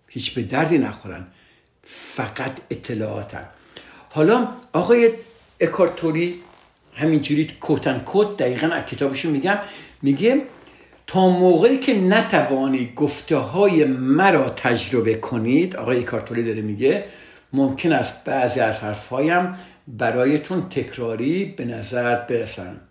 هیچ 0.08 0.34
به 0.34 0.42
دردی 0.42 0.78
نخورن 0.78 1.28
فقط 1.84 2.60
اطلاعاتن. 2.70 3.46
حالا 4.10 4.48
آقای 4.74 5.14
اکارتوری 5.60 6.42
همینجوری 6.94 7.48
کوتن 7.62 8.00
کوت 8.00 8.38
دقیقا 8.38 8.68
از 8.68 8.86
کتابشون 8.86 9.32
میگم 9.32 9.60
میگه 10.02 10.42
تا 11.14 11.30
موقعی 11.30 11.78
که 11.78 11.94
نتوانی 11.94 12.94
گفته 12.96 13.38
های 13.38 13.86
مرا 13.86 14.50
تجربه 14.50 15.16
کنید 15.16 15.76
آقای 15.76 16.00
اکارتوری 16.00 16.44
داره 16.44 16.62
میگه 16.62 17.06
ممکن 17.54 17.92
است 17.92 18.24
بعضی 18.26 18.60
از 18.60 18.80
حرفهایم 18.80 19.56
برایتون 19.88 20.62
تکراری 20.62 21.46
به 21.46 21.66
نظر 21.66 22.16
برسن. 22.16 22.82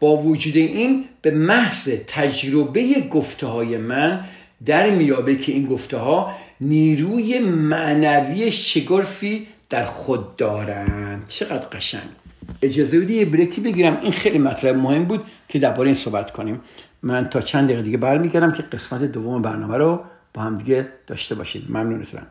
با 0.00 0.16
وجود 0.16 0.56
این 0.56 1.04
به 1.22 1.30
محض 1.30 1.88
تجربه 2.06 3.00
گفته 3.10 3.46
های 3.46 3.76
من 3.76 4.24
در 4.64 4.90
میابه 4.90 5.36
که 5.36 5.52
این 5.52 5.66
گفته 5.66 5.96
ها 5.96 6.34
نیروی 6.60 7.38
معنوی 7.38 8.52
شگرفی 8.52 9.46
در 9.70 9.84
خود 9.84 10.36
دارند. 10.36 11.28
چقدر 11.28 11.68
قشنگ. 11.68 12.23
اجازه 12.64 13.00
بدید 13.00 13.10
یه 13.10 13.24
بریکی 13.24 13.60
بگیرم. 13.60 13.98
این 14.02 14.12
خیلی 14.12 14.38
مطلب 14.38 14.76
مهم 14.76 15.04
بود 15.04 15.24
که 15.48 15.58
درباره 15.58 15.86
این 15.86 15.94
صحبت 15.94 16.30
کنیم. 16.30 16.60
من 17.02 17.24
تا 17.24 17.40
چند 17.40 17.64
دقیقه 17.64 17.82
دیگه 17.82 17.96
برمیگردم 17.96 18.52
که 18.52 18.62
قسمت 18.62 19.02
دوم 19.02 19.42
برنامه 19.42 19.76
رو 19.76 20.00
با 20.34 20.42
هم 20.42 20.58
دیگه 20.58 20.88
داشته 21.06 21.34
باشید 21.34 21.64
ممنونتونم. 21.68 22.26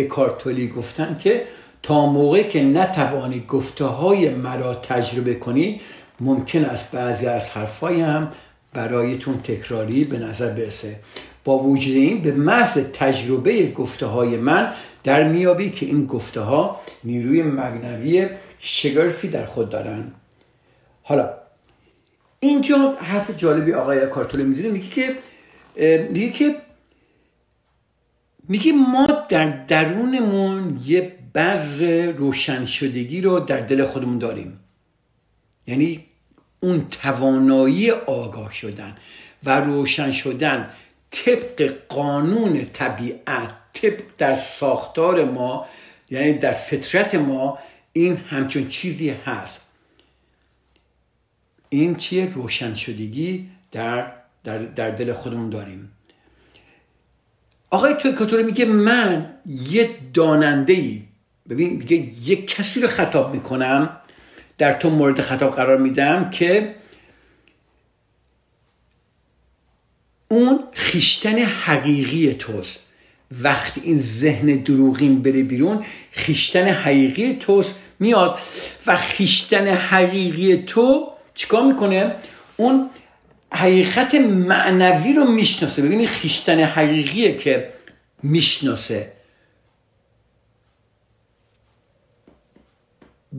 اکارتولی 0.00 0.68
گفتن 0.68 1.16
که 1.22 1.44
تا 1.82 2.06
موقعی 2.06 2.44
که 2.44 2.62
نتوانی 2.62 3.44
گفته 3.48 3.84
های 3.84 4.30
مرا 4.30 4.74
تجربه 4.74 5.34
کنی 5.34 5.80
ممکن 6.20 6.64
است 6.64 6.92
بعضی 6.92 7.26
از 7.26 7.50
حرفای 7.50 8.00
هم 8.00 8.30
برایتون 8.72 9.38
تکراری 9.38 10.04
به 10.04 10.18
نظر 10.18 10.50
برسه. 10.50 10.96
با 11.44 11.58
وجود 11.58 11.96
این 11.96 12.22
به 12.22 12.32
محض 12.32 12.78
تجربه 12.92 13.66
گفته 13.72 14.06
های 14.06 14.36
من 14.36 14.72
در 15.04 15.24
میابی 15.24 15.70
که 15.70 15.86
این 15.86 16.06
گفته 16.06 16.40
ها 16.40 16.80
نیروی 17.04 17.42
مگنوی 17.42 18.28
شگرفی 18.58 19.28
در 19.28 19.44
خود 19.44 19.70
دارن. 19.70 20.04
حالا 21.02 21.30
اینجا 22.40 22.92
حرف 23.00 23.36
جالبی 23.36 23.72
آقای 23.72 24.06
کارتوله 24.06 24.44
می‌دونه 24.44 24.68
میگه 24.68 24.88
که 24.88 25.14
میگه 26.12 26.30
که 26.30 26.54
میگه 28.48 28.72
ما 28.72 29.06
در 29.28 29.64
درونمون 29.64 30.80
یه 30.84 31.18
بذر 31.34 32.12
روشن 32.12 32.64
شدگی 32.64 33.20
رو 33.20 33.40
در 33.40 33.60
دل 33.60 33.84
خودمون 33.84 34.18
داریم. 34.18 34.60
یعنی 35.66 36.04
اون 36.60 36.86
توانایی 36.88 37.90
آگاه 37.90 38.52
شدن 38.52 38.96
و 39.44 39.60
روشن 39.60 40.12
شدن 40.12 40.70
طبق 41.10 41.74
قانون 41.88 42.64
طبیعت 42.64 43.50
طبق 43.72 44.00
در 44.18 44.34
ساختار 44.34 45.24
ما 45.24 45.66
یعنی 46.10 46.32
در 46.32 46.52
فطرت 46.52 47.14
ما 47.14 47.58
این 47.92 48.16
همچون 48.16 48.68
چیزی 48.68 49.10
هست. 49.10 49.60
این 51.68 51.96
چیه؟ 51.96 52.32
روشن 52.34 52.74
شدگی 52.74 53.48
در, 53.72 54.12
در, 54.44 54.58
در 54.58 54.90
دل 54.90 55.12
خودمون 55.12 55.50
داریم. 55.50 55.92
آقای 57.70 57.94
توی 57.94 58.42
میگه 58.42 58.64
من 58.64 59.34
یه 59.46 59.90
داننده 60.14 60.72
ای 60.72 61.02
ببین 61.48 61.76
میگه 61.76 61.96
یک 62.30 62.46
کسی 62.46 62.80
رو 62.80 62.88
خطاب 62.88 63.34
می‌کنم 63.34 63.90
در 64.58 64.72
تو 64.72 64.90
مورد 64.90 65.20
خطاب 65.20 65.54
قرار 65.54 65.76
میدم 65.76 66.30
که 66.30 66.74
اون 70.28 70.60
خیشتن 70.72 71.38
حقیقی 71.38 72.34
توست. 72.34 72.84
وقتی 73.42 73.80
این 73.84 73.98
ذهن 73.98 74.46
دروغین 74.46 75.22
بره 75.22 75.42
بیرون 75.42 75.84
خیشتن 76.10 76.68
حقیقی 76.68 77.36
توست. 77.40 77.78
میاد 78.00 78.38
و 78.86 78.96
خیشتن 78.96 79.66
حقیقی 79.66 80.56
تو 80.56 81.12
چیکار 81.34 81.64
می‌کنه؟ 81.64 82.14
اون 82.56 82.90
حقیقت 83.52 84.14
معنوی 84.14 85.12
رو 85.12 85.24
می‌شناسه. 85.24 85.82
ببینید 85.82 86.08
خیشتن 86.08 86.60
حقیقیه 86.60 87.36
که 87.36 87.72
می‌شناسه. 88.22 89.12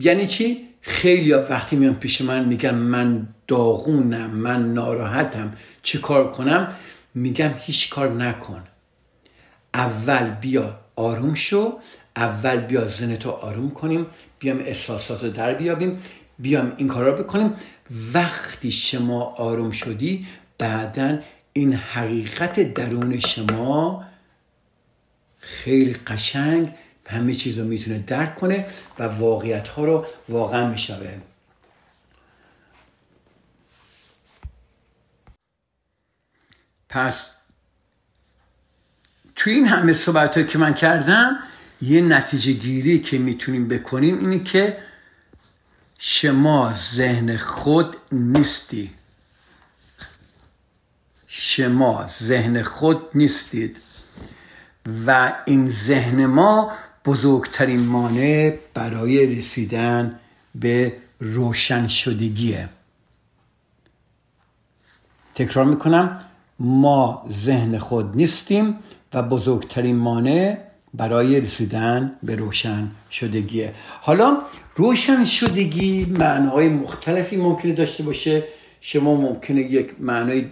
یعنی 0.00 0.26
چی؟ 0.26 0.68
خیلی 0.80 1.32
وقتی 1.32 1.76
میان 1.76 1.94
پیش 1.94 2.20
من 2.20 2.44
میگن 2.44 2.74
من 2.74 3.28
داغونم 3.48 4.30
من 4.30 4.74
ناراحتم 4.74 5.52
چه 5.82 5.98
کار 5.98 6.30
کنم؟ 6.30 6.74
میگم 7.14 7.54
هیچ 7.58 7.90
کار 7.90 8.10
نکن. 8.10 8.62
اول 9.74 10.30
بیا 10.30 10.78
آروم 10.96 11.34
شو 11.34 11.78
اول 12.16 12.56
بیا 12.56 12.86
زنتو 12.86 13.30
آروم 13.30 13.70
کنیم 13.70 14.06
بیام 14.38 14.58
احساسات 14.58 15.24
رو 15.24 15.30
در 15.30 15.54
بیابیم 15.54 16.02
بیام 16.38 16.72
این 16.76 16.88
کار 16.88 17.04
رو 17.04 17.22
بکنیم. 17.22 17.54
وقتی 18.14 18.70
شما 18.70 19.22
آروم 19.22 19.70
شدی 19.70 20.26
بعدا 20.58 21.18
این 21.52 21.72
حقیقت 21.72 22.74
درون 22.74 23.20
شما 23.20 24.04
خیلی 25.38 25.94
قشنگ 25.94 26.72
همه 27.10 27.34
چیز 27.34 27.58
رو 27.58 27.64
می‌تونه 27.64 27.98
درک 27.98 28.36
کنه 28.36 28.66
و 28.98 29.02
واقعیت 29.02 29.68
ها 29.68 29.84
رو 29.84 30.06
واقعا 30.28 30.70
میشنوه 30.70 31.18
پس 36.88 37.30
توی 39.36 39.52
این 39.52 39.66
همه 39.66 39.92
صحبت 39.92 40.50
که 40.50 40.58
من 40.58 40.74
کردم 40.74 41.38
یه 41.82 42.00
نتیجه 42.00 42.52
گیری 42.52 42.98
که 42.98 43.18
می‌تونیم 43.18 43.68
بکنیم 43.68 44.18
اینی 44.18 44.40
که 44.40 44.76
شما 46.02 46.72
ذهن 46.72 47.36
خود 47.36 47.96
نیستی. 48.12 48.90
شما 51.26 52.06
ذهن 52.06 52.62
خود 52.62 53.02
نیستید. 53.14 53.76
و 55.06 55.32
این 55.46 55.68
ذهن 55.68 56.26
ما 56.26 56.72
بزرگترین 57.04 57.80
مانع 57.80 58.54
برای 58.74 59.36
رسیدن 59.36 60.20
به 60.54 60.96
روشن 61.20 61.88
شدگیه. 61.88 62.68
تکرار 65.34 65.64
می‌کنم 65.64 66.20
ما 66.58 67.26
ذهن 67.30 67.78
خود 67.78 68.16
نیستیم 68.16 68.78
و 69.14 69.22
بزرگترین 69.22 69.96
مانع 69.96 70.69
برای 70.94 71.40
رسیدن 71.40 72.16
به 72.22 72.36
روشن 72.36 72.90
شدگیه. 73.10 73.74
حالا 74.00 74.42
روشن 74.74 75.24
شدگی 75.24 76.04
معنای 76.04 76.68
مختلفی 76.68 77.36
ممکنه 77.36 77.72
داشته 77.72 78.02
باشه. 78.02 78.44
شما 78.80 79.14
ممکنه 79.14 79.60
یک 79.60 79.94
معنای 79.98 80.46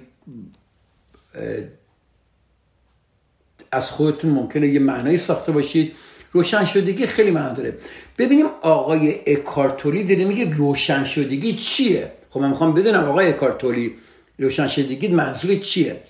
از 3.72 3.90
خودتون 3.90 4.31
ممکنه 4.31 4.68
یه 4.68 4.81
معنایی 4.81 5.16
ساخته 5.16 5.53
باشید. 5.53 5.92
روشن 6.33 6.64
شدگی 6.64 7.07
خیلی 7.07 7.31
معنا 7.31 7.53
داره. 7.53 7.79
ببینیم 8.18 8.46
آقای 8.62 9.20
اکارتولی 9.27 10.05
داره 10.05 10.24
میگه 10.24 10.51
روشن 10.51 11.05
شدگی 11.05 11.53
چیه؟ 11.53 12.12
خب 12.31 12.40
من 12.40 12.51
می‌خوام 12.51 12.74
بدونم 12.74 13.05
آقای 13.05 13.29
اکارتولی 13.29 13.94
روشن 14.38 14.68
شدگی 14.68 15.09
منظور 15.09 15.57
چیه؟ 15.57 16.01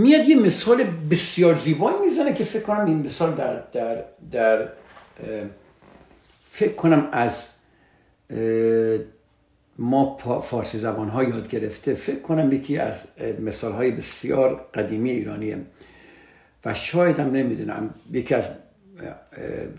میاد 0.00 0.28
یه 0.28 0.36
مثال 0.36 0.84
بسیار 1.10 1.54
زیبایی 1.54 1.96
می‌زنه 2.04 2.34
که 2.34 2.44
فکر 2.44 2.62
کنم 2.62 2.84
این 2.86 2.98
مثال 2.98 3.34
در 3.34 3.62
در 3.72 4.04
در 4.30 4.68
فکر 6.50 6.72
کنم 6.72 7.08
از 7.12 7.46
ما 9.78 10.16
فارسی 10.42 10.78
زبان 10.78 11.08
ها 11.08 11.24
یاد 11.24 11.48
گرفته. 11.48 11.94
فکر 11.94 12.20
کنم 12.20 12.52
یکی 12.52 12.78
از 12.78 12.96
مثال 13.40 13.72
های 13.72 13.90
بسیار 13.90 14.66
قدیمی 14.74 15.10
ایرانیه. 15.10 15.58
و 16.64 16.74
شاید 16.74 17.18
هم 17.18 17.30
نمی‌دونم 17.30 17.94
یکی 18.12 18.34
از 18.34 18.44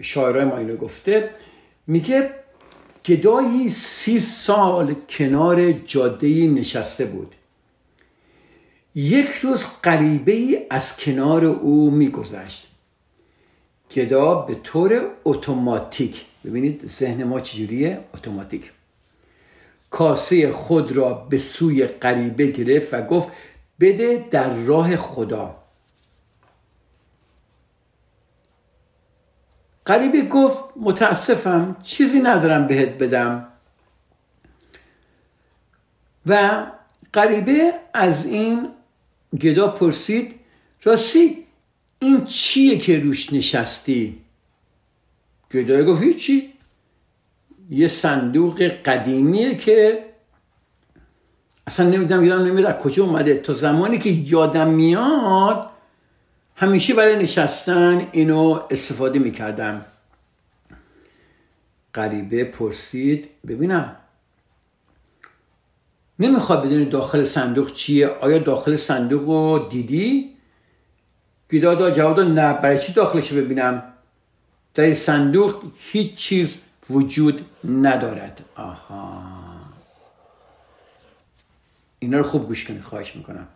شاعرای 0.01 0.45
ما 0.45 0.57
اینو 0.57 0.75
گفته. 0.75 1.29
میگه 1.87 2.29
گدایی 3.05 3.69
سی 3.69 4.19
سال 4.19 4.95
کنار 5.09 5.71
جاده 5.71 6.27
نشسته 6.47 7.05
بود. 7.05 7.35
یک 8.95 9.29
روز 9.29 9.65
غریبه 9.83 10.31
ای 10.31 10.65
از 10.69 10.97
کنار 10.97 11.45
او 11.45 11.91
میگذشت. 11.91 12.67
گدا 13.95 14.35
به 14.35 14.55
طور 14.55 15.09
اتوماتیک 15.25 16.25
ببینید 16.45 16.87
ذهن 16.87 17.23
ما 17.23 17.39
چجوریه؟ 17.39 17.99
اتوماتیک. 18.13 18.71
کاسه 19.89 20.51
خود 20.51 20.91
را 20.91 21.13
به 21.13 21.37
سوی 21.37 21.85
غریبه 21.85 22.47
گرفت 22.47 22.93
و 22.93 23.01
گفت 23.01 23.27
بده 23.79 24.27
در 24.31 24.49
راه 24.49 24.95
خدا. 24.95 25.55
غریبه 29.85 30.21
گفت 30.21 30.63
متاسفم 30.75 31.75
چیزی 31.83 32.19
ندارم 32.19 32.67
بهت 32.67 32.89
بدم. 32.89 33.47
و 36.25 36.65
غریبه 37.13 37.73
از 37.93 38.25
این 38.25 38.69
گدا 39.39 39.67
پرسید 39.67 40.35
راستی 40.83 41.45
این 41.99 42.25
چیه 42.25 42.77
که 42.77 42.99
روش 42.99 43.33
نشستی؟ 43.33 44.21
گدا 45.53 45.83
گفت 45.83 46.03
هیچی. 46.03 46.53
یه 47.69 47.87
صندوق 47.87 48.63
قدیمیه 48.63 49.55
که 49.55 50.05
اصلا 51.67 51.89
نمی‌دونم 51.89 52.23
یادم 52.23 52.45
نمیاد 52.45 52.77
کجا 52.79 53.03
اومده. 53.03 53.33
تا 53.33 53.53
زمانی 53.53 53.99
که 53.99 54.09
یادم 54.09 54.69
میاد 54.69 55.69
همیشه 56.55 56.93
برای 56.93 57.23
نشستن 57.23 58.07
اینو 58.11 58.59
استفاده 58.69 59.19
می‌کردم. 59.19 59.85
غریبه 61.93 62.43
پرسید 62.43 63.29
ببینم 63.47 63.95
نمی‌خواد 66.21 66.65
بدونی 66.65 66.85
داخل 66.85 67.23
صندوق 67.23 67.73
چیه. 67.73 68.07
آیا 68.07 68.37
داخل 68.37 68.75
صندوق 68.75 69.23
رو 69.23 69.67
دیدی؟ 69.69 70.37
گیدادا 71.49 71.91
جواب 71.91 72.17
داد 72.17 72.27
نه. 72.27 72.53
برای 72.53 72.79
چی 72.79 72.93
داخلش 72.93 73.33
ببینم؟ 73.33 73.83
در 74.73 74.83
این 74.83 74.93
صندوق 74.93 75.63
هیچ 75.77 76.15
چیز 76.15 76.57
وجود 76.89 77.45
ندارد. 77.65 78.45
آها. 78.55 79.23
اینا 81.99 82.17
رو 82.17 82.23
خوب 82.23 82.47
گوش 82.47 82.65
کنی. 82.65 82.81
خواهش 82.81 83.15
می‌کنم. 83.15 83.47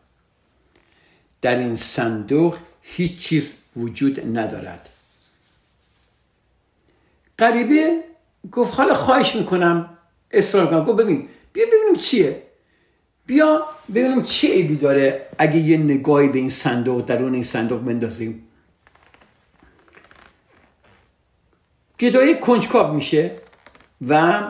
در 1.41 1.55
این 1.55 1.75
صندوق 1.75 2.57
هیچ 2.81 3.17
چیز 3.17 3.55
وجود 3.75 4.37
ندارد. 4.37 4.89
غریبه 7.39 8.03
گفت 8.51 8.73
حالا 8.73 8.93
خواهش 8.93 9.35
می‌کنم. 9.35 9.89
اصرار 10.31 10.67
کنم 10.67 10.83
گفت 10.83 10.97
ببین 10.97 11.29
بیا 11.53 11.65
ببینیم 11.65 11.95
چیه. 11.95 12.44
بیا 13.25 13.65
ببینیم 13.89 14.23
چه 14.23 14.47
عیبی 14.47 14.75
داره 14.75 15.27
اگه 15.37 15.57
یه 15.57 15.77
نگاهی 15.77 16.27
به 16.27 16.39
این 16.39 16.49
صندوق 16.49 17.05
درون 17.05 17.33
این 17.33 17.43
صندوق 17.43 17.81
بندازیم. 17.81 18.43
گدایی 21.99 22.35
کنجکاو 22.35 22.93
میشه 22.93 23.31
و 24.07 24.43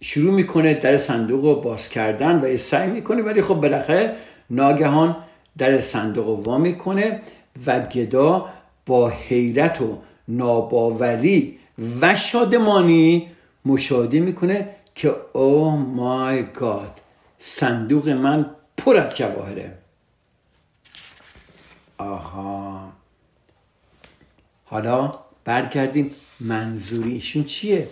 شروع 0.00 0.34
می‌کنه 0.34 0.74
در 0.74 0.96
صندوق 0.96 1.44
رو 1.44 1.60
باز 1.60 1.88
کردن 1.88 2.40
و 2.40 2.56
سعی 2.56 2.90
می‌کنه 2.90 3.22
ولی 3.22 3.42
خب 3.42 3.54
بالاخره 3.54 4.16
ناگهان 4.50 5.16
در 5.58 5.80
صندوق 5.80 6.26
رو 6.26 6.34
وا 6.34 6.58
می‌کنه 6.58 7.20
و 7.66 7.80
گدا 7.80 8.48
با 8.86 9.08
حیرت 9.08 9.80
و 9.80 9.98
ناباوری 10.28 11.58
و 12.00 12.16
شادمانی 12.16 13.30
مشاهده 13.64 14.20
می‌کنه 14.20 14.68
که 14.94 15.14
او 15.32 15.70
مای 15.70 16.44
گاد 16.54 17.00
صندوق 17.38 18.08
من 18.08 18.50
پر 18.76 18.96
از 18.96 19.16
جواهره. 19.16 19.78
آها. 21.98 22.92
حالا 24.64 25.12
برگردیم. 25.44 26.10
منظور 26.40 27.06
ایشون 27.06 27.44
چیه؟ 27.44 27.88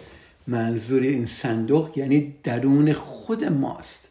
منظور 0.47 1.03
این 1.03 1.27
صندوق 1.27 1.99
یعنی 1.99 2.35
درون 2.43 2.93
خود 2.93 3.45
ماست. 3.45 4.09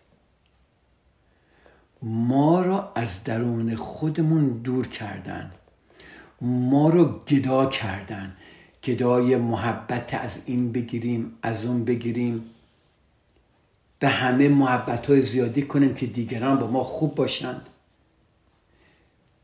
ما 2.02 2.62
را 2.62 2.92
از 2.96 3.24
درون 3.24 3.76
خودمون 3.76 4.48
دور 4.48 4.88
کردن. 4.88 5.52
ما 6.42 6.90
رو 6.90 7.06
گدا 7.06 7.66
کردن. 7.66 8.36
گدای 8.84 9.38
محبت 9.38 10.14
از 10.14 10.42
این 10.46 10.72
بگیریم 10.72 11.32
از 11.44 11.66
اون 11.66 11.86
بگیریم. 11.86 12.50
به 14.04 14.10
همه 14.10 14.50
محبت 14.50 15.08
های 15.08 15.22
زیادی 15.22 15.62
کنیم 15.62 15.94
که 15.94 16.06
دیگران 16.06 16.60
با 16.60 16.68
ما 16.68 16.84
خوب 16.84 17.16
باشند. 17.16 17.70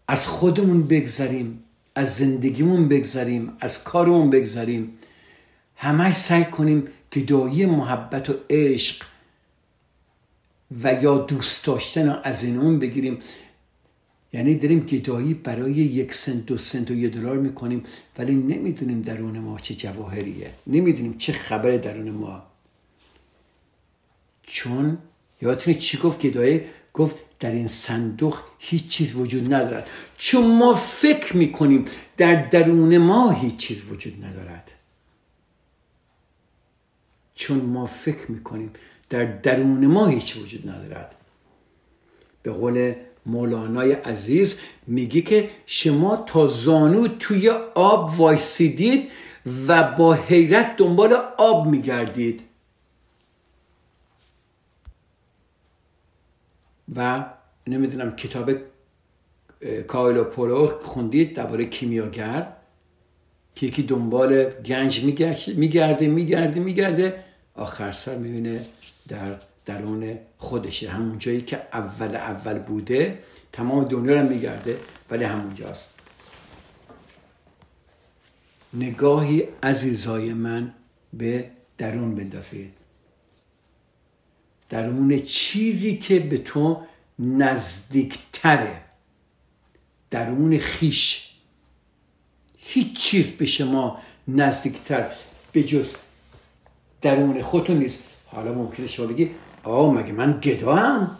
از 0.07 0.27
خودمون 0.27 0.87
بگذاریم 0.87 1.63
از 1.95 2.15
زندگیمون 2.15 2.87
بگذاریم 2.87 3.53
از 3.59 3.83
کارمون 3.83 4.29
بگذاریم 4.29 4.93
همه 5.75 6.13
سعی 6.13 6.45
کنیم 6.45 6.87
گدایی 7.13 7.65
محبت 7.65 8.29
و 8.29 8.33
عشق 8.49 9.05
و 10.83 11.03
یا 11.03 11.17
دوست 11.17 11.65
داشتن 11.65 12.19
از 12.23 12.43
این 12.43 12.57
اون 12.57 12.79
بگیریم. 12.79 13.17
یعنی 14.33 14.55
داریم 14.55 14.79
گدایی 14.79 15.33
برای 15.33 15.73
یک 15.73 16.13
سنت 16.13 16.45
دو 16.45 16.57
سنت 16.57 16.91
و 16.91 16.93
یه 16.93 17.09
دلار 17.09 17.37
می‌کنیم 17.37 17.83
ولی 18.17 18.35
نمی‌دونیم 18.35 19.01
درون 19.01 19.39
ما 19.39 19.59
چه 19.59 19.75
جواهریه. 19.75 20.51
نمی‌دونیم 20.67 21.17
چه 21.17 21.33
خبر 21.33 21.77
درون 21.77 22.09
ما. 22.09 22.48
چون 24.49 24.97
یادتونه 25.41 25.77
چی 25.77 25.97
گفت 25.97 26.21
گدایی؟ 26.21 26.61
گفت 26.93 27.15
در 27.39 27.51
این 27.51 27.67
صندوق 27.67 28.39
هیچ 28.59 28.87
چیز 28.87 29.15
وجود 29.15 29.53
ندارد. 29.53 29.87
چون 30.17 30.57
ما 30.57 30.73
فکر 30.73 31.37
می‌کنیم 31.37 31.85
در 32.17 32.49
درون 32.49 32.97
ما 32.97 33.31
هیچ 33.31 33.57
چیز 33.57 33.83
وجود 33.91 34.25
ندارد. 34.25 34.71
چون 37.35 37.57
ما 37.57 37.85
فکر 37.85 38.31
می‌کنیم 38.31 38.71
در 39.09 39.25
درون 39.25 39.87
ما 39.87 40.07
هیچ 40.07 40.37
وجود 40.37 40.69
ندارد. 40.69 41.15
به 42.43 42.51
قول 42.51 42.93
مولانای 43.25 43.91
عزیز 43.91 44.59
میگه 44.87 45.21
که 45.21 45.49
شما 45.65 46.15
تا 46.15 46.47
زانو 46.47 47.07
توی 47.07 47.49
آب 47.75 48.19
وایسیدید 48.19 49.11
و 49.67 49.83
با 49.83 50.13
حیرت 50.13 50.77
دنبال 50.77 51.13
آب 51.37 51.67
میگردید. 51.67 52.48
و 56.95 57.25
نمی‌دونم 57.67 58.15
کتاب 58.15 58.51
کایلو 59.87 60.23
پولو 60.23 60.67
خوندید 60.67 61.35
درباره 61.35 61.65
کیمیاگر 61.65 62.47
که 63.55 63.65
یکی 63.65 63.83
دنبال 63.83 64.43
گنج 64.49 65.03
میگرده 65.03 66.07
میگرده 66.07 66.59
میگرده 66.59 67.23
آخر 67.55 67.91
سر 67.91 68.15
می‌بینه 68.15 68.65
در 69.07 69.35
درون 69.65 70.19
خودشه. 70.37 70.89
همون 70.89 71.19
جایی 71.19 71.41
که 71.41 71.61
اول 71.73 72.15
اول 72.15 72.59
بوده 72.59 73.19
تمام 73.51 73.83
دنیا 73.83 74.21
رو 74.21 74.29
میگرده 74.29 74.77
ولی 75.11 75.23
همونجاست 75.23 75.89
نگاهی 78.73 79.43
عزیزای 79.63 80.33
من 80.33 80.73
به 81.13 81.49
درون 81.77 82.15
بندازید. 82.15 82.78
درون 84.69 85.19
چیزی 85.19 85.97
که 85.97 86.19
به 86.19 86.37
تو 86.37 86.81
نزدیکتره. 87.19 88.81
درون 90.09 90.57
خیش. 90.57 91.29
هیچ 92.57 92.99
چیز 92.99 93.31
به 93.31 93.45
شما 93.45 93.97
نزدیکتر 94.27 95.05
به 95.51 95.63
جز 95.63 95.95
درون 97.01 97.41
خودتون 97.41 97.77
نیست. 97.77 98.03
حالا 98.25 98.53
ممکنه 98.53 98.87
شما 98.87 99.05
بگی 99.05 99.31
آه 99.63 99.93
مگه 99.93 100.11
من 100.11 100.39
گدا 100.39 100.75
هم 100.75 101.17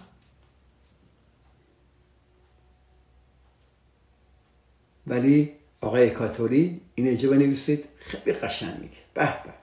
ولی 5.07 5.51
آقای 5.81 6.09
کاتولی 6.09 6.81
این 6.95 7.07
اینجا 7.07 7.29
بنویسید 7.29 7.85
خیلی 7.99 8.33
قشنگ 8.33 8.79
میگه. 8.79 8.97
به 9.13 9.25
به. 9.25 9.53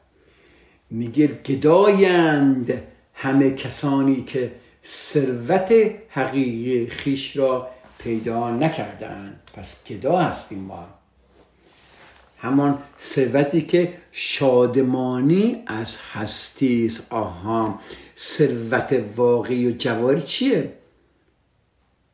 میگه 0.91 1.27
گدایند 1.27 2.83
همه 3.19 3.51
کسانی 3.51 4.25
که 4.25 4.53
ثروت 4.85 5.73
حقیقی 6.09 6.87
خیش 6.87 7.37
را 7.37 7.69
پیدا 7.99 8.51
نکردن 8.51 9.41
پس 9.55 9.85
گدا 9.87 10.19
هستیم 10.19 10.59
ما. 10.59 10.87
همان 12.39 12.79
ثروتی 13.01 13.61
که 13.61 13.95
شادمانی 14.13 15.63
از 15.67 15.97
هستی 16.13 16.87
است. 16.87 17.07
آها. 17.11 17.81
ثروت 18.19 19.05
واقعی 19.17 19.67
و 19.67 19.71
جواری 19.79 20.23
چیه؟ 20.23 20.73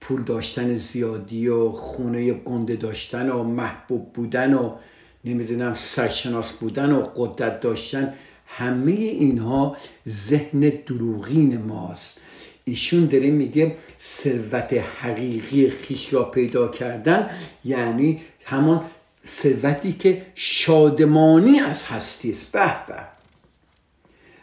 پول 0.01 0.23
داشتن 0.23 0.75
زیادی 0.75 1.49
و 1.49 1.71
خونه 1.71 2.33
گنده 2.33 2.77
داشتن 2.77 3.31
و 3.31 3.43
محبوب 3.43 4.13
بودن 4.13 4.55
و 4.55 4.77
نمی‌دونم 5.25 5.75
سرشناس 5.75 6.53
بودن 6.53 6.93
و 6.93 7.03
قدرت 7.17 7.61
داشتن. 7.61 8.15
همه 8.57 8.93
اینها 8.93 9.77
ذهن 10.09 10.73
دروغین 10.87 11.59
ماست. 11.59 12.21
ایشون 12.65 13.07
داره 13.07 13.31
میگه 13.31 13.77
ثروت 14.01 14.73
حقیقی 14.73 15.71
خیش 15.71 16.13
را 16.13 16.25
پیدا 16.25 16.69
کردن 16.69 17.31
یعنی 17.65 18.21
همون 18.45 18.81
ثروتی 19.27 19.93
که 19.93 20.23
شادمانی 20.35 21.61
از 21.61 21.85
هستی 21.85 22.31
است. 22.31 22.53
به 22.53 22.87
به. 22.87 22.95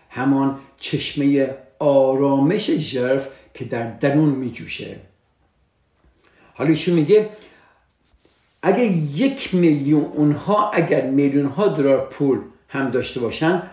همان 0.09 0.59
چشمه 0.77 1.49
آرامش 1.79 2.71
ژرف 2.71 3.29
که 3.53 3.65
در 3.65 3.91
درون 3.91 4.29
میجوشه. 4.29 4.95
حالا 6.53 6.69
ایشون 6.69 6.95
میگه 6.95 7.29
اگه 8.61 8.83
یک 9.15 9.55
میلیون 9.55 10.05
اونها 10.05 10.71
اگر 10.71 11.09
میلیون 11.09 11.45
ها 11.45 11.67
دلار 11.67 12.07
پول 12.07 12.39
هم 12.67 12.89
داشته 12.89 13.19
باشن 13.19 13.63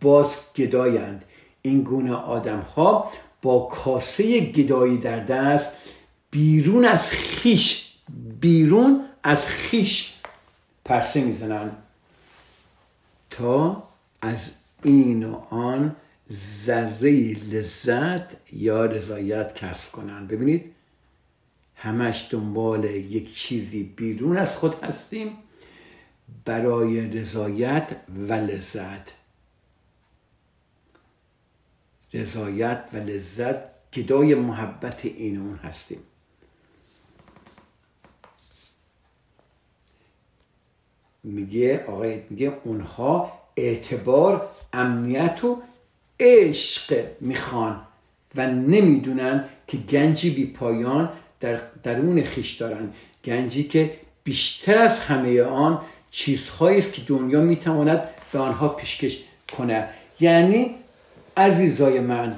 باز 0.00 0.36
گدایند. 0.56 1.24
این 1.62 1.82
گونه 1.82 2.12
آدم 2.14 2.60
ها 2.60 3.12
با 3.42 3.58
کاسه 3.58 4.40
گدایی 4.40 4.98
در 4.98 5.18
دست 5.18 5.72
بیرون 6.30 6.84
از 6.84 7.10
خیش 7.10 7.92
بیرون 8.40 9.04
از 9.22 9.46
خیش 9.46 10.14
پرسه 10.84 11.20
می‌زنن 11.20 11.72
تا 13.30 13.82
از 14.22 14.50
این 14.82 15.24
و 15.24 15.34
آن 15.50 15.96
ذره 16.64 17.32
لذت 17.34 18.52
یا 18.52 18.84
رضایت 18.86 19.54
کسب 19.54 19.92
کنن 19.92 20.26
ببینید 20.26 20.74
همش 21.74 22.28
دنبال 22.30 22.84
یک 22.84 23.34
چیزی 23.34 23.82
بیرون 23.82 24.36
از 24.36 24.56
خود 24.56 24.84
هستیم. 24.84 25.32
برای 26.44 27.10
رضایت 27.10 27.96
و 28.28 28.32
لذت. 28.32 29.17
رضایت 32.12 32.84
و 32.92 32.96
لذت 32.96 33.56
گدای 33.94 34.34
محبت 34.34 35.04
این 35.04 35.36
اون 35.36 35.56
هستیم. 35.56 35.98
میگه 41.24 41.84
آقای 41.84 42.20
میگه 42.30 42.52
اونها 42.64 43.32
اعتبار 43.56 44.50
امنیت 44.72 45.44
و 45.44 45.62
عشق 46.20 47.06
می‌خوان 47.20 47.80
و 48.34 48.46
نمی‌دونن 48.46 49.44
که 49.66 49.76
گنجی 49.76 50.30
بی 50.30 50.46
پایان 50.46 51.12
در 51.40 51.62
درون 51.82 52.22
خیش 52.22 52.52
دارن. 52.52 52.92
گنجی 53.24 53.64
که 53.64 54.00
بیشتر 54.24 54.78
از 54.78 54.98
همه 54.98 55.42
آن 55.42 55.80
چیزهایی 56.10 56.78
است 56.78 56.92
که 56.92 57.02
دنیا 57.02 57.40
می‌تواند 57.40 58.08
به 58.32 58.38
آنها 58.38 58.68
پیشکش 58.68 59.18
کنه. 59.56 59.88
یعنی 60.20 60.74
عزیزای 61.38 62.00
من 62.00 62.36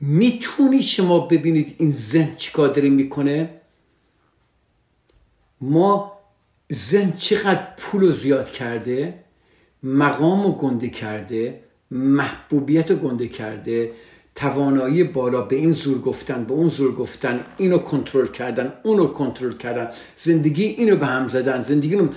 می‌تونی 0.00 0.82
شما 0.82 1.18
ببینید 1.18 1.74
این 1.78 1.92
ذهن 1.92 2.36
چیکار 2.36 2.68
داره 2.68 2.88
می‌کنه؟ 2.88 3.50
ما 5.60 6.12
ذهن 6.72 7.12
چقدر 7.12 7.66
پول 7.76 8.00
رو 8.00 8.12
زیاد 8.12 8.50
کرده 8.50 9.24
مقام 9.82 10.42
رو 10.42 10.52
گنده 10.52 10.88
کرده 10.88 11.60
محبوبیت 11.90 12.90
رو 12.90 12.96
گنده 12.96 13.28
کرده 13.28 13.92
توانایی 14.34 15.04
بالا 15.04 15.40
به 15.40 15.56
این 15.56 15.72
زور 15.72 15.98
گفتن 16.00 16.44
به 16.44 16.52
اون 16.52 16.68
زور 16.68 16.94
گفتن 16.94 17.40
اینو 17.58 17.78
کنترل 17.78 18.26
کردن 18.26 18.72
اونو 18.82 19.06
کنترل 19.06 19.52
کردن 19.52 19.90
زندگی 20.16 20.64
اینو 20.64 20.96
به 20.96 21.06
هم 21.06 21.28
زدن 21.28 21.62
زندگی 21.62 21.94
رو 21.94 22.08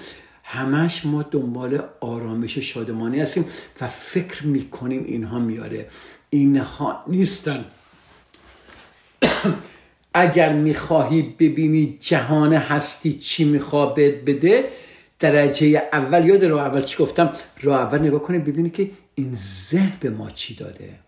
همش 0.51 1.05
ما 1.05 1.23
دنبال 1.23 1.83
آرامش 1.99 2.57
شادمانی 2.57 3.19
هستیم 3.19 3.45
و 3.81 3.87
فکر 3.87 4.47
می‌کنیم 4.47 5.03
اینها 5.07 5.39
میاره 5.39 5.87
اینها 6.29 7.03
نیستن. 7.07 7.65
اگر 10.13 10.53
می‌خواهی 10.53 11.21
ببینی 11.21 11.97
جهان 11.99 12.53
هستی 12.53 13.13
چی 13.13 13.43
می‌خواه 13.43 13.95
بده 13.95 14.69
درجه 15.19 15.83
اول 15.93 16.25
یاد 16.25 16.45
رو 16.45 16.57
اول 16.57 16.81
چی 16.81 16.97
گفتم؟ 16.97 17.33
رو 17.61 17.71
اول 17.71 17.99
نگاه 17.99 18.21
کنی 18.21 18.39
ببینی 18.39 18.69
که 18.69 18.91
این 19.15 19.35
ذهن 19.69 19.97
به 19.99 20.09
ما 20.09 20.29
چی 20.29 20.55
داده. 20.55 20.99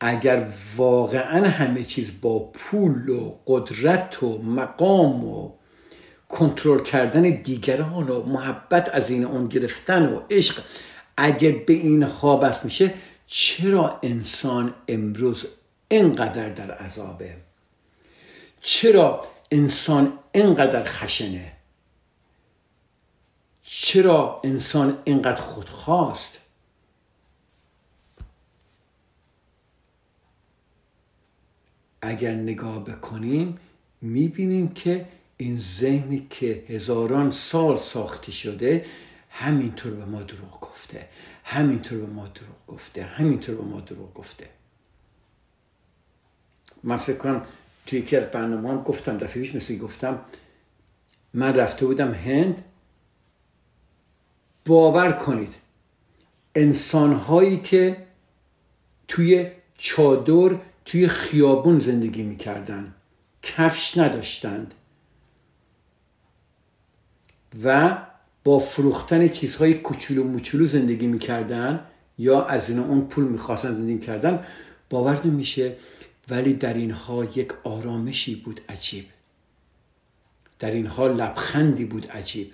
اگر 0.00 0.48
واقعا 0.76 1.48
همه 1.48 1.82
چیز 1.82 2.20
با 2.20 2.38
پول 2.38 3.08
و 3.08 3.34
قدرت 3.46 4.22
و 4.22 4.42
مقام 4.42 5.24
و 5.24 5.57
کنترل 6.28 6.82
کردن 6.82 7.22
دیگران 7.22 8.08
و 8.08 8.22
محبت 8.22 8.88
از 8.88 9.10
این 9.10 9.24
اون 9.24 9.48
گرفتن 9.48 10.06
و 10.06 10.20
عشق 10.30 10.64
اگر 11.16 11.50
به 11.50 11.72
این 11.72 12.06
خواب 12.06 12.64
میشه 12.64 12.94
چرا 13.26 13.98
انسان 14.02 14.74
امروز 14.88 15.46
اینقدر 15.88 16.48
در 16.48 16.70
عذابه؟ 16.70 17.36
چرا 18.60 19.26
انسان 19.50 20.18
اینقدر 20.32 20.84
خشنه؟ 20.84 21.52
چرا 23.62 24.40
انسان 24.44 24.98
اینقدر 25.04 25.40
خودخواست؟ 25.40 26.38
اگر 32.02 32.30
نگاه 32.34 32.84
بکنیم 32.84 33.58
می‌بینیم 34.00 34.68
که 34.68 35.06
این 35.40 35.58
ذهنی 35.58 36.26
که 36.30 36.64
هزاران 36.68 37.30
سال 37.30 37.76
ساخته 37.76 38.32
شده 38.32 38.86
همینطور 39.30 39.92
به 39.94 40.04
ما 40.04 40.22
دروغ 40.22 40.60
گفته. 40.60 41.08
همینطور 41.44 41.98
به 41.98 42.06
ما 42.06 42.26
دروغ 42.26 42.66
گفته. 42.66 43.04
همینطور 43.04 43.54
به 43.54 43.62
ما 43.62 43.80
دروغ 43.80 44.14
گفته. 44.14 44.48
من 46.82 46.96
فکر 46.96 47.16
کنم 47.16 47.42
توی 47.86 47.98
یکی 47.98 48.16
از 48.16 48.26
برنامه 48.30 48.68
هم 48.68 48.82
گفتم 48.82 49.18
دفعه 49.18 49.42
پیش 49.42 49.54
مثل 49.54 49.78
گفتم 49.78 50.20
من 51.34 51.54
رفته 51.54 51.86
بودم 51.86 52.14
هند. 52.14 52.64
باور 54.66 55.12
کنید 55.12 55.54
انسان 56.54 57.12
هایی 57.12 57.60
که 57.60 58.06
توی 59.08 59.50
چادر 59.74 60.56
توی 60.84 61.08
خیابون 61.08 61.78
زندگی 61.78 62.22
می‌کردن 62.22 62.94
کفش 63.42 63.98
نداشتند. 63.98 64.74
و 67.64 67.98
با 68.44 68.58
فروختن 68.58 69.28
چیزهای 69.28 69.74
کوچولو 69.74 70.24
موچولو 70.24 70.66
زندگی 70.66 71.06
می‌کردن 71.06 71.84
یا 72.18 72.44
از 72.44 72.70
این 72.70 72.78
اون 72.78 73.00
پول 73.00 73.24
می‌خواستن 73.24 73.74
زندگی 73.74 73.98
کردن 73.98 74.44
باور 74.90 75.26
نمیشه 75.26 75.76
ولی 76.28 76.54
در 76.54 76.74
اینها 76.74 77.24
یک 77.24 77.52
آرامشی 77.64 78.34
بود 78.34 78.60
عجیب. 78.68 79.04
در 80.58 80.70
اینها 80.70 81.06
لبخندی 81.06 81.84
بود 81.84 82.10
عجیب. 82.10 82.52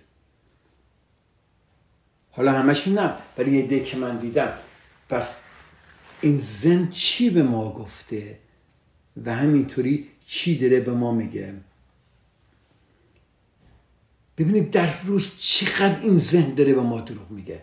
حالا 2.30 2.52
همش 2.52 2.88
نه 2.88 3.12
ولی 3.38 3.56
یه 3.58 3.66
ده 3.66 3.80
که 3.80 3.96
من 3.96 4.16
دیدم. 4.16 4.52
پس 5.08 5.34
این 6.20 6.38
زن 6.38 6.88
چی 6.90 7.30
به 7.30 7.42
ما 7.42 7.72
گفته؟ 7.72 8.38
و 9.24 9.34
همینطوری 9.34 10.08
چی 10.26 10.58
داره 10.58 10.80
به 10.80 10.92
ما 10.92 11.12
میگه؟ 11.12 11.54
ببینید 14.38 14.70
در 14.70 15.02
روز 15.04 15.32
چقدر 15.38 16.00
این 16.00 16.18
ذهن 16.18 16.54
داره 16.54 16.74
به 16.74 16.80
ما 16.80 17.00
دروغ 17.00 17.30
میگه. 17.30 17.62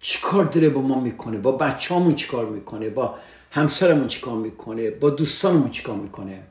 چی 0.00 0.18
کار 0.22 0.44
داره 0.44 0.68
با 0.68 0.80
ما 0.80 1.00
می‌کنه؟ 1.00 1.38
با 1.38 1.52
بچه 1.52 2.14
چی 2.14 2.26
کار 2.26 2.46
می‌کنه؟ 2.46 2.88
با 2.88 3.14
همسرمون 3.50 4.08
چیکار 4.08 4.36
می‌کنه؟ 4.36 4.90
با 4.90 5.10
دوستانمون 5.10 5.70
چیکار 5.70 5.96
می‌کنه؟ 5.96 6.42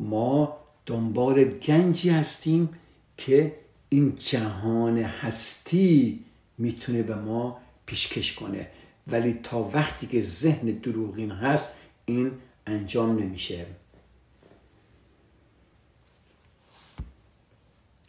ما 0.00 0.56
دنبال 0.86 1.44
گنجی 1.44 2.10
هستیم 2.10 2.68
که 3.16 3.56
این 3.88 4.14
جهان 4.14 4.98
هستی 4.98 6.24
می‌تونه 6.58 7.02
به 7.02 7.14
ما 7.14 7.60
پیشکش 7.86 8.32
کنه. 8.32 8.68
ولی 9.06 9.32
تا 9.42 9.70
وقتی 9.74 10.06
که 10.06 10.22
ذهن 10.22 10.66
دروغین 10.66 11.30
هست 11.30 11.68
این 12.04 12.32
انجام 12.66 13.18
نمیشه. 13.18 13.66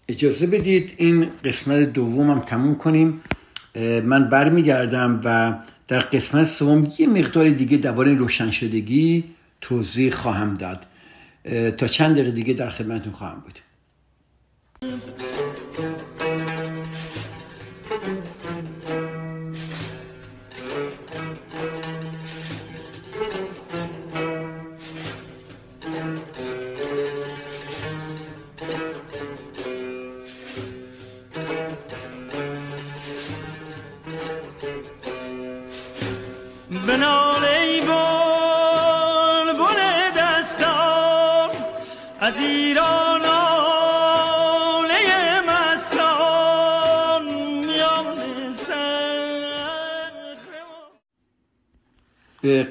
اجازه 0.10 0.48
بدید 0.48 0.94
این 0.98 1.28
قسمت 1.46 1.94
دومم 1.94 2.40
تموم 2.40 2.76
کنیم. 2.76 3.22
من 4.04 4.30
برمیگردم 4.30 5.22
و 5.24 5.60
در 5.88 6.00
قسمت 6.00 6.44
سوم 6.44 6.92
یه 6.98 7.08
مقدار 7.08 7.50
دیگه 7.50 7.78
درباره 7.78 8.16
روشن 8.16 8.52
شدگی 8.52 9.24
توضیح 9.62 10.12
خواهم 10.12 10.54
داد. 10.54 10.86
تا 11.78 11.88
چند 11.88 12.16
دقیقه 12.16 12.32
دیگه 12.32 12.54
در 12.54 12.70
خدمتتون 12.70 13.14
خواهم 13.14 13.44
بود. 13.44 13.60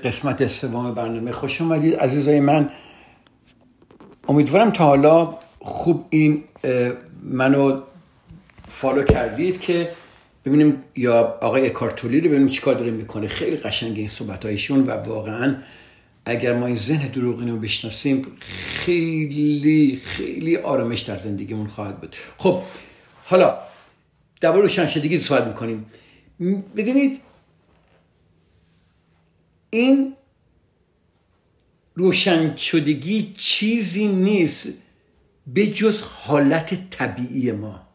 قسمت 0.05 0.47
سوم 0.47 0.95
برنامه 0.95 1.33
خوش 1.33 1.61
اومدید. 1.61 1.95
عزیزای 1.95 2.41
من 2.41 2.71
امیدوارم 4.29 4.71
تا 4.71 4.85
حالا 4.85 5.39
خوب 5.61 6.05
این 6.11 6.45
منو 7.23 7.81
فالو 8.69 9.03
کردید 9.03 9.61
که 9.61 9.91
ببینیم 10.45 10.83
یا 10.97 11.39
آقای 11.41 11.67
اکارتولی 11.67 12.21
رو 12.21 12.29
ببینیم 12.29 12.49
چیکار 12.49 12.75
داره 12.75 12.91
می‌کنه. 12.91 13.27
خیلی 13.27 13.57
قشنگ 13.57 13.99
این 13.99 14.09
صحبت 14.09 14.45
هایشون 14.45 14.81
و 14.81 14.91
واقعا 14.91 15.57
اگر 16.25 16.55
ما 16.55 16.67
این 16.67 16.75
ذهن 16.75 17.09
دروغین 17.09 17.51
رو 17.51 17.57
بشناسیم 17.57 18.27
خیلی 18.41 20.01
خیلی 20.05 20.57
آرامش 20.57 21.01
در 21.01 21.19
زندگیمون 21.19 21.67
خواهد 21.67 22.01
بود. 22.01 22.17
خب 22.39 22.63
حالا 23.25 23.59
درباره 24.41 24.63
روشنشدگی 24.63 25.19
صحبت 25.19 25.47
می‌کنیم. 25.47 25.87
ببینید 26.77 27.21
این 29.71 30.15
روشن 31.95 32.57
شدگی 32.57 33.35
چیزی 33.37 34.09
نیست 34.09 34.69
به 35.47 35.67
جز 35.67 36.03
حالت 36.03 36.91
طبیعی 36.91 37.53
ما. 37.53 37.89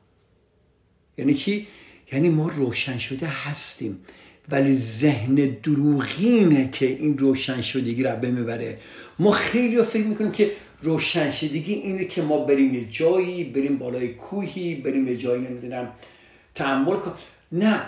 یعنی 1.17 1.33
چی؟ 1.33 1.67
یعنی 2.11 2.29
ما 2.29 2.47
روشن 2.47 2.97
شده 2.97 3.27
هستیم 3.27 3.99
ولی 4.49 4.77
ذهن 4.77 5.35
دروغینه 5.63 6.69
که 6.71 6.85
این 6.85 7.17
روشن 7.17 7.61
شدگی 7.61 8.03
را 8.03 8.15
بمیبره 8.15 8.77
ما 9.19 9.31
خیلی 9.31 9.81
فکر 9.81 10.03
می‌کنیم 10.03 10.31
که 10.31 10.51
روشن 10.81 11.31
شدگی 11.31 11.73
اینه 11.73 12.05
که 12.05 12.21
ما 12.21 12.37
بریم 12.37 12.73
یه 12.73 12.85
جایی 12.85 13.43
بریم 13.43 13.77
بالای 13.77 14.07
کوهی 14.07 14.75
بریم 14.75 15.07
یه 15.07 15.17
جایی 15.17 15.41
نمی‌دونم 15.41 15.91
تحمل 16.55 16.95
کن. 16.95 17.13
نه 17.51 17.81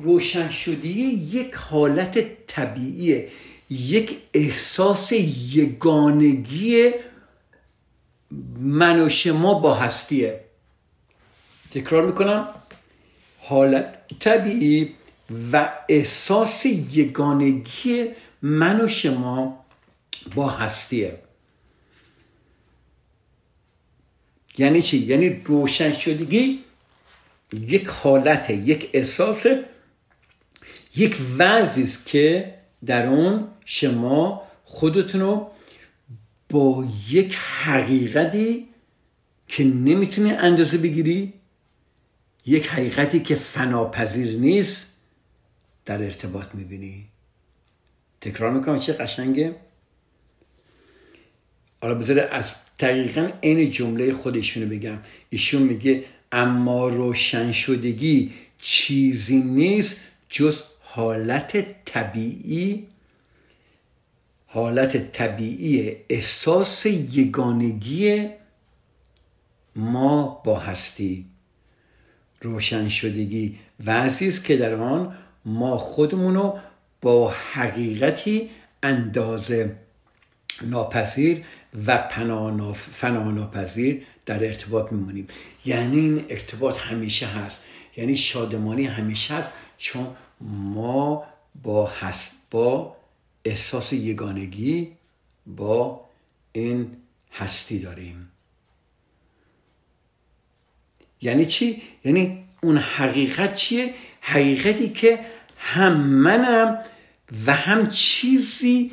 روشن 0.00 0.50
شدگی 0.50 1.02
یک 1.02 1.54
حالت 1.54 2.46
طبیعیه 2.46 3.28
یک 3.70 4.18
احساس 4.34 5.12
یگانگی 5.52 6.90
من 8.58 9.00
و 9.00 9.08
شما 9.08 9.54
با 9.54 9.74
هستیه. 9.74 10.40
تکرار 11.70 12.06
می‌کنم. 12.06 12.48
حالت 13.38 13.98
طبیعی 14.18 14.94
و 15.52 15.72
احساس 15.88 16.66
یگانگی 16.66 18.06
من 18.42 18.80
و 18.80 18.88
شما 18.88 19.64
با 20.34 20.48
هستیه. 20.48 21.18
یعنی 24.58 24.82
چی؟ 24.82 24.98
یعنی 24.98 25.28
روشن 25.44 25.92
شدگی 25.92 26.64
یک 27.52 27.86
حالت 27.86 28.50
یک 28.50 28.90
احساس 28.92 29.46
یک 30.96 31.16
وضعی 31.38 31.82
است 31.84 32.06
که 32.06 32.54
در 32.86 33.06
اون 33.06 33.48
شما 33.64 34.42
خودتون 34.64 35.20
رو 35.20 35.50
با 36.50 36.86
یک 37.10 37.36
حقیقتی 37.36 38.68
که 39.48 39.64
نمی‌تونی 39.64 40.30
اندازه 40.30 40.78
بگیری 40.78 41.32
یک 42.46 42.66
حقیقتی 42.66 43.20
که 43.20 43.34
فناپذیر 43.34 44.38
نیست 44.38 44.96
در 45.84 46.02
ارتباط 46.02 46.46
می‌بینی. 46.54 47.06
تکرار 48.20 48.52
می‌کنم 48.52 48.78
چه 48.78 48.92
قشنگه. 48.92 49.56
حالا 51.82 51.94
بذاره 51.94 52.22
از 52.32 52.54
دقیقا 52.78 53.30
این 53.40 53.70
جمله 53.70 54.12
خودشونو 54.12 54.66
بگم. 54.66 54.98
ایشون 55.30 55.62
میگه 55.62 56.04
اما 56.32 56.88
روشن 56.88 57.52
شدگی 57.52 58.32
چیزی 58.58 59.36
نیست 59.36 60.00
جز 60.28 60.62
حالت 60.92 61.84
طبیعی 61.84 62.86
حالت 64.46 65.12
طبیعی 65.12 65.96
احساس 66.08 66.86
یگانگی 66.86 68.28
ما 69.76 70.42
با 70.44 70.58
هستی. 70.58 71.26
روشن 72.42 72.88
شدگی. 72.88 73.58
وضعی 73.86 74.28
است 74.28 74.44
که 74.44 74.56
در 74.56 74.74
آن 74.74 75.16
ما 75.44 75.78
خودمونو 75.78 76.58
با 77.00 77.30
حقیقتی 77.52 78.50
اندازه 78.82 79.76
ناپذیر 80.62 81.44
و 81.86 82.08
فنا 82.92 83.30
ناپذیر 83.30 84.02
در 84.26 84.44
ارتباط 84.44 84.92
میمونیم. 84.92 85.26
یعنی 85.64 85.98
این 86.00 86.24
ارتباط 86.28 86.78
همیشه 86.78 87.26
هست. 87.26 87.62
یعنی 87.96 88.16
شادمانی 88.16 88.84
همیشه 88.84 89.34
هست. 89.34 89.52
چون 89.78 90.06
ما 90.40 91.24
با 91.62 91.86
هست 91.86 92.32
با 92.50 92.96
احساس 93.44 93.92
یگانگی 93.92 94.92
با 95.46 96.00
این 96.52 96.96
هستی 97.32 97.78
داریم 97.78 98.30
یعنی 101.22 101.46
چی؟ 101.46 101.82
یعنی 102.04 102.44
اون 102.62 102.78
حقیقت 102.78 103.54
چیه؟ 103.54 103.94
حقیقتی 104.20 104.88
که 104.88 105.20
هم 105.58 105.96
منم 105.96 106.78
و 107.46 107.54
هم 107.54 107.90
چیزی 107.90 108.92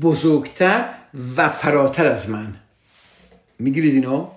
بزرگتر 0.00 0.94
و 1.36 1.48
فراتر 1.48 2.06
از 2.06 2.30
من 2.30 2.56
می‌گیرید 3.58 3.94
اینو؟ 3.94 4.28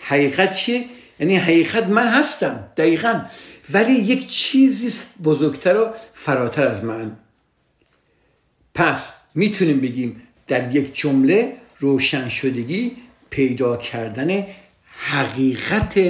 حقیقت 0.00 0.52
چیه؟ 0.52 0.84
یعنی 1.20 1.36
حقیقت 1.36 1.86
من 1.86 2.08
هستم 2.08 2.68
دقیقا 2.76 3.24
ولی 3.72 3.92
یک 3.92 4.28
چیزی 4.28 4.98
بزرگتر 5.24 5.76
و 5.76 5.94
فراتر 6.14 6.66
از 6.66 6.84
من. 6.84 7.16
پس 8.74 9.12
می‌تونیم 9.34 9.80
بگیم 9.80 10.22
در 10.46 10.74
یک 10.76 10.94
جمله 10.94 11.56
روشن 11.78 12.28
شدگی 12.28 12.96
پیدا 13.30 13.76
کردن 13.76 14.46
حقیقت 14.84 16.00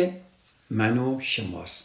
من 0.70 0.98
و 0.98 1.20
شماست. 1.20 1.84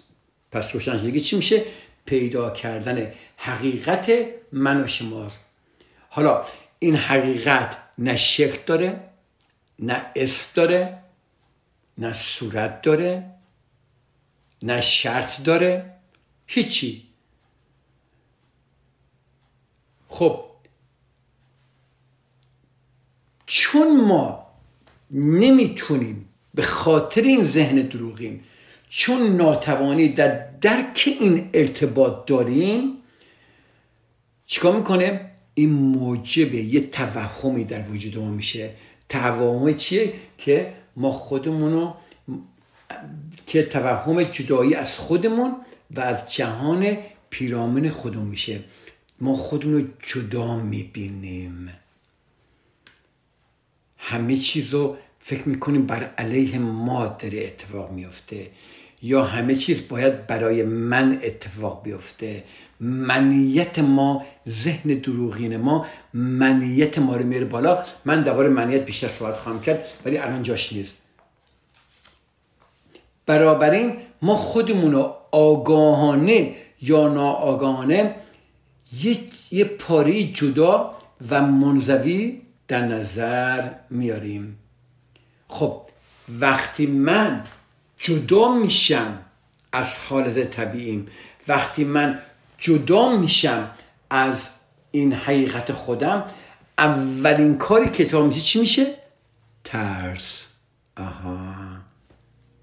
پس 0.51 0.73
روشن 0.73 0.97
شدگی 0.97 1.19
چی 1.19 1.35
میشه؟ 1.35 1.63
پیدا 2.05 2.49
کردن 2.49 3.11
حقیقت 3.38 4.11
من 4.51 4.83
و 4.83 4.88
شماست. 4.88 5.39
حالا 6.09 6.45
این 6.79 6.95
حقیقت 6.95 7.77
نه 7.97 8.15
شکل 8.15 8.57
داره 8.65 8.99
نه 9.79 10.05
اسم 10.15 10.49
داره 10.53 10.97
نه 11.97 12.13
صورت 12.13 12.81
داره 12.81 13.35
نه 14.65 14.82
شرط 14.82 15.43
داره 15.43 15.91
هیچی. 16.47 17.04
خب 20.08 20.43
چون 23.45 24.01
ما 24.01 24.47
نمی‌تونیم 25.12 26.30
به 26.54 26.62
خاطر 26.62 27.21
این 27.21 27.43
ذهن 27.43 27.75
دروغین 27.75 28.43
چون 28.89 29.36
ناتوانی 29.36 30.08
در 30.08 30.47
درک 30.62 31.04
این 31.19 31.49
ارتباط 31.54 32.25
داریم 32.28 32.97
چیکار 34.45 34.78
می‌کنه؟ 34.78 35.32
این 35.54 35.69
موجب 35.69 36.54
یه 36.54 36.88
توهمی 36.88 37.63
در 37.63 37.91
وجود 37.91 38.17
ما 38.17 38.30
میشه. 38.30 38.73
توهم 39.10 39.73
چیه؟ 39.73 40.13
که 40.38 40.73
ما 40.95 41.12
خودمونو 41.12 41.93
که 43.45 43.63
توهم 43.63 44.24
جدایی 44.24 44.74
از 44.74 44.98
خودمون 44.98 45.56
و 45.91 46.00
از 46.00 46.34
جهان 46.34 46.98
پیرامون 47.30 47.89
خودمون 47.89 48.28
میشه. 48.28 48.60
ما 49.21 49.36
خودمون 49.36 49.74
رو 49.74 49.88
جدا 50.08 50.56
می‌بینیم. 50.58 51.69
همه 53.98 54.38
چیز 54.38 54.74
رو 54.74 54.98
فکر 55.19 55.50
می‌کنیم 55.50 55.86
بر 55.86 56.04
علیه 56.17 56.60
ما 56.60 57.06
داره 57.08 57.45
اتفاق 57.45 57.91
میفته 57.91 58.50
یا 59.02 59.24
همه 59.24 59.56
چیز 59.56 59.88
باید 59.88 60.28
برای 60.28 60.63
من 60.63 61.19
اتفاق 61.24 61.84
بیفته. 61.84 62.43
منیت 62.80 63.80
ما 63.80 64.26
ذهن 64.48 64.93
دروغین 64.93 65.58
ما 65.58 65.86
منیت 66.13 67.00
ما 67.00 67.15
رو 67.15 67.26
میره 67.26 67.45
بالا. 67.45 67.84
من 68.06 68.24
درباره 68.24 68.50
منیت 68.50 68.86
بیشتر 68.86 69.08
صحبت 69.08 69.36
خواهم 69.36 69.62
کرد 69.62 69.86
ولی 70.06 70.17
الان 70.17 70.43
جاش 70.43 70.74
نیست. 70.74 70.98
این 73.27 73.93
ما 74.21 74.35
خودمون 74.35 74.91
رو 74.91 75.15
آگاهانه 75.31 76.55
یا 76.81 77.07
ناآگاهانه 77.07 78.15
یه, 79.01 79.17
یه 79.51 79.65
پاره 79.65 80.23
جدا 80.23 80.91
و 81.29 81.41
منزوی 81.41 82.41
در 82.67 82.81
نظر 82.81 83.69
میاریم. 83.89 84.57
خب 85.47 85.81
وقتی 86.39 86.88
من 86.88 87.43
جدا 87.97 88.55
میشم 88.55 89.19
از 89.71 89.97
حالت 89.97 90.49
طبیعیم 90.49 91.07
وقتی 91.47 91.83
من 91.83 92.19
جدا 92.57 93.17
میشم 93.17 93.69
از 94.09 94.49
این 94.91 95.13
حقیقت 95.13 95.71
خودم 95.71 96.25
اولین 96.77 97.57
کاری 97.57 97.89
که 97.89 98.05
تا 98.05 98.29
چی 98.29 98.59
میشه؟ 98.59 98.85
ترس. 99.63 100.47
آها. 100.97 101.64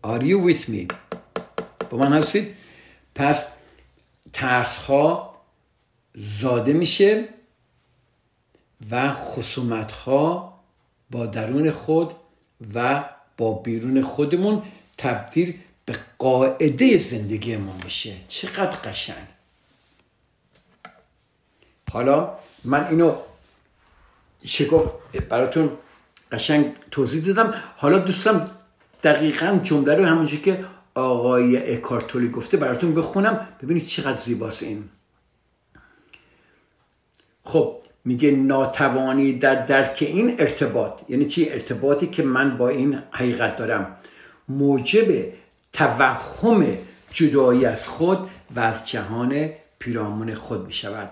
Are 0.05 0.22
you 0.22 0.38
with 0.38 0.68
me? 0.68 0.94
با 1.90 1.98
من 1.98 2.12
هستید؟ 2.12 2.55
پس 3.14 3.44
ترس 4.32 4.76
ها 4.76 5.36
زاده 6.14 6.72
میشه 6.72 7.28
و 8.90 9.12
خصومت 9.12 9.92
ها 9.92 10.61
با 11.11 11.26
درون 11.26 11.70
خود 11.70 12.14
و 12.74 13.05
با 13.36 13.53
بیرون 13.53 14.03
خودمون 14.03 14.62
تبدیل 14.98 15.59
به 15.84 15.94
قاعده 16.18 16.96
زندگی 16.96 17.57
ما 17.57 17.76
میشه 17.84 18.14
چقدر 18.28 18.90
قشنگ 18.90 19.26
حالا 21.92 22.38
من 22.64 22.86
اینو 22.86 23.16
شکف 24.44 24.82
براتون 25.28 25.70
قشنگ 26.32 26.72
توضیح 26.90 27.24
دادم 27.24 27.62
حالا 27.76 27.98
دوستم 27.98 28.50
دقیقا 29.03 29.61
جمله 29.62 29.94
رو 29.94 30.05
همونجور 30.05 30.40
که 30.40 30.64
آقای 30.94 31.74
اکارتولی 31.74 32.28
گفته 32.28 32.57
براتون 32.57 32.94
بخونم 32.94 33.48
ببینید 33.62 33.86
چقدر 33.86 34.20
زیباست 34.20 34.62
این. 34.62 34.84
خب 37.44 37.76
میگه 38.05 38.30
ناتوانی 38.30 39.38
در 39.38 39.66
درک 39.66 39.98
این 40.00 40.36
ارتباط 40.38 40.92
یعنی 41.09 41.26
چی؟ 41.26 41.50
ارتباطی 41.50 42.07
که 42.07 42.22
من 42.22 42.57
با 42.57 42.68
این 42.68 42.98
حقیقت 43.11 43.57
دارم. 43.57 43.96
موجب 44.48 45.32
توهم 45.72 46.66
جدایی 47.12 47.64
از 47.64 47.88
خود 47.88 48.18
و 48.57 48.61
از 48.61 48.88
جهان 48.88 49.50
پیرامون 49.78 50.34
خود 50.34 50.66
می 50.66 50.72
شود 50.72 51.11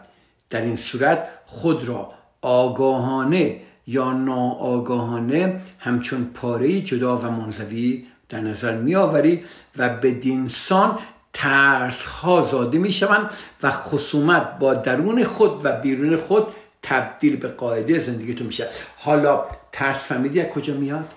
در 0.51 0.61
این 0.61 0.77
صورت 0.77 1.29
خود 1.47 1.89
را 1.89 2.13
آگاهانه 2.43 3.61
یا 3.91 4.13
ناآگاهانه 4.13 5.61
همچون 5.79 6.31
پاره 6.35 6.81
جدا 6.81 7.17
و 7.19 7.31
منزوی 7.31 8.07
در 8.29 8.41
نظر 8.41 8.77
می 8.77 8.95
آوری 8.95 9.45
و 9.77 9.89
به 9.89 10.11
دینسان 10.11 10.99
ترس 11.33 12.05
ها 12.05 12.43
زاده 12.43 12.79
می 12.79 12.93
شوند 12.93 13.31
و 13.63 13.71
خصومت 13.71 14.59
با 14.59 14.75
درون 14.75 15.25
خود 15.25 15.61
و 15.65 15.81
بیرون 15.81 16.17
خود 16.17 16.47
تبدیل 16.83 17.37
به 17.37 17.49
قاعده 17.49 17.99
زندگیتون 17.99 18.47
میشه. 18.47 18.69
حالا 18.97 19.45
ترس 19.73 20.05
فهمیدی 20.05 20.41
از 20.41 20.49
کجا 20.49 20.75
میاد؟ 20.75 21.13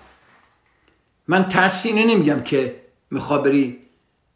من 1.28 1.48
ترسی 1.48 1.88
اینه 1.88 2.14
نمیگم 2.14 2.42
که 2.42 2.76
میخوا 3.10 3.38
بری 3.38 3.78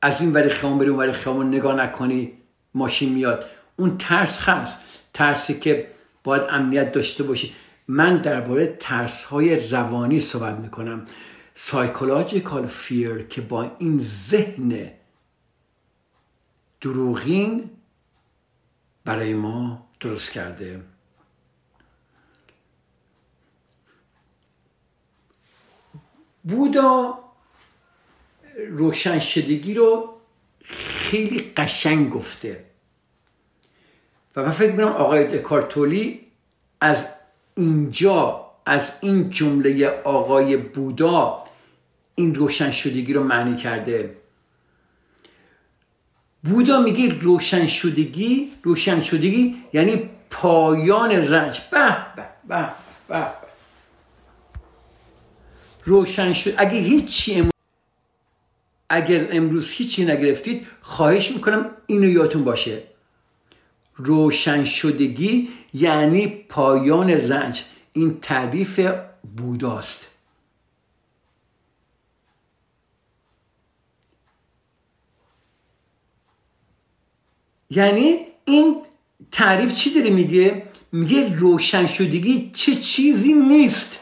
از 0.02 0.20
این 0.20 0.32
ور 0.32 0.48
خیابون 0.48 0.78
بری 0.78 0.88
اون 0.88 0.98
ور 0.98 1.12
خیابون 1.12 1.48
نگاه 1.48 1.74
نکنی 1.76 2.32
ماشین 2.74 3.12
میاد. 3.12 3.44
اون 3.76 3.98
ترس 3.98 4.38
هست. 4.38 4.78
ترسی 5.14 5.60
که 5.60 5.86
باید 6.24 6.42
امنیت 6.50 6.92
داشته 6.92 7.22
باشی. 7.22 7.54
من 7.88 8.16
درباره 8.16 8.76
ترس 8.80 9.24
های 9.24 9.68
روانی 9.68 10.20
صحبت 10.20 10.54
می‌کنم. 10.54 11.06
psychological 11.54 12.66
fear 12.66 13.22
که 13.22 13.40
با 13.40 13.76
این 13.78 13.98
ذهن 14.00 14.90
دروغین 16.80 17.70
برای 19.04 19.34
ما 19.34 19.88
درست 20.00 20.30
کرده. 20.30 20.82
بودا 26.42 27.18
روشن 28.68 29.20
شدگی 29.20 29.74
رو 29.74 30.20
خیلی 30.64 31.52
قشنگ 31.56 32.10
گفته. 32.10 32.64
و 34.36 34.42
من 34.42 34.50
فکر 34.50 34.70
می‌کنم 34.70 34.92
آقای 34.92 35.38
دکارتولی 35.38 36.26
از 36.80 37.17
اینجا 37.58 38.44
از 38.66 38.92
این 39.00 39.30
جمله 39.30 39.88
آقای 40.04 40.56
بودا 40.56 41.38
این 42.14 42.34
روشن 42.34 42.70
شدگی 42.70 43.12
رو 43.12 43.22
معنی 43.22 43.56
کرده. 43.56 44.16
بودا 46.42 46.80
میگه 46.80 47.18
روشن 47.18 47.66
شدگی 47.66 48.52
روشن 48.62 49.02
شدگی 49.02 49.56
یعنی 49.72 50.10
پایان 50.30 51.10
رنج. 51.10 51.60
به 51.70 51.96
به 52.16 52.24
به 52.48 52.68
به 53.08 53.26
روشن 55.84 56.32
شد. 56.32 56.54
اگه 56.56 56.78
هیچی 56.78 57.48
اگر 58.90 59.28
امروز 59.32 59.70
هیچی 59.70 60.04
نگرفتید 60.04 60.66
خواهش 60.80 61.30
می‌کنم 61.30 61.70
اینو 61.86 62.08
یادتون 62.08 62.44
باشه. 62.44 62.82
روشن 63.98 64.64
شدگی 64.64 65.48
یعنی 65.74 66.26
پایان 66.26 67.10
رنج. 67.10 67.64
این 67.92 68.20
تعریف 68.20 68.80
بوداست. 69.36 70.08
یعنی 77.70 78.26
این 78.44 78.82
تعریف 79.32 79.74
چی 79.74 79.94
داره 79.94 80.10
میگه؟ 80.10 80.62
میگه 80.92 81.36
روشن 81.36 81.86
شدگی 81.86 82.50
چه 82.54 82.74
چیزی 82.74 83.32
نیست. 83.32 83.98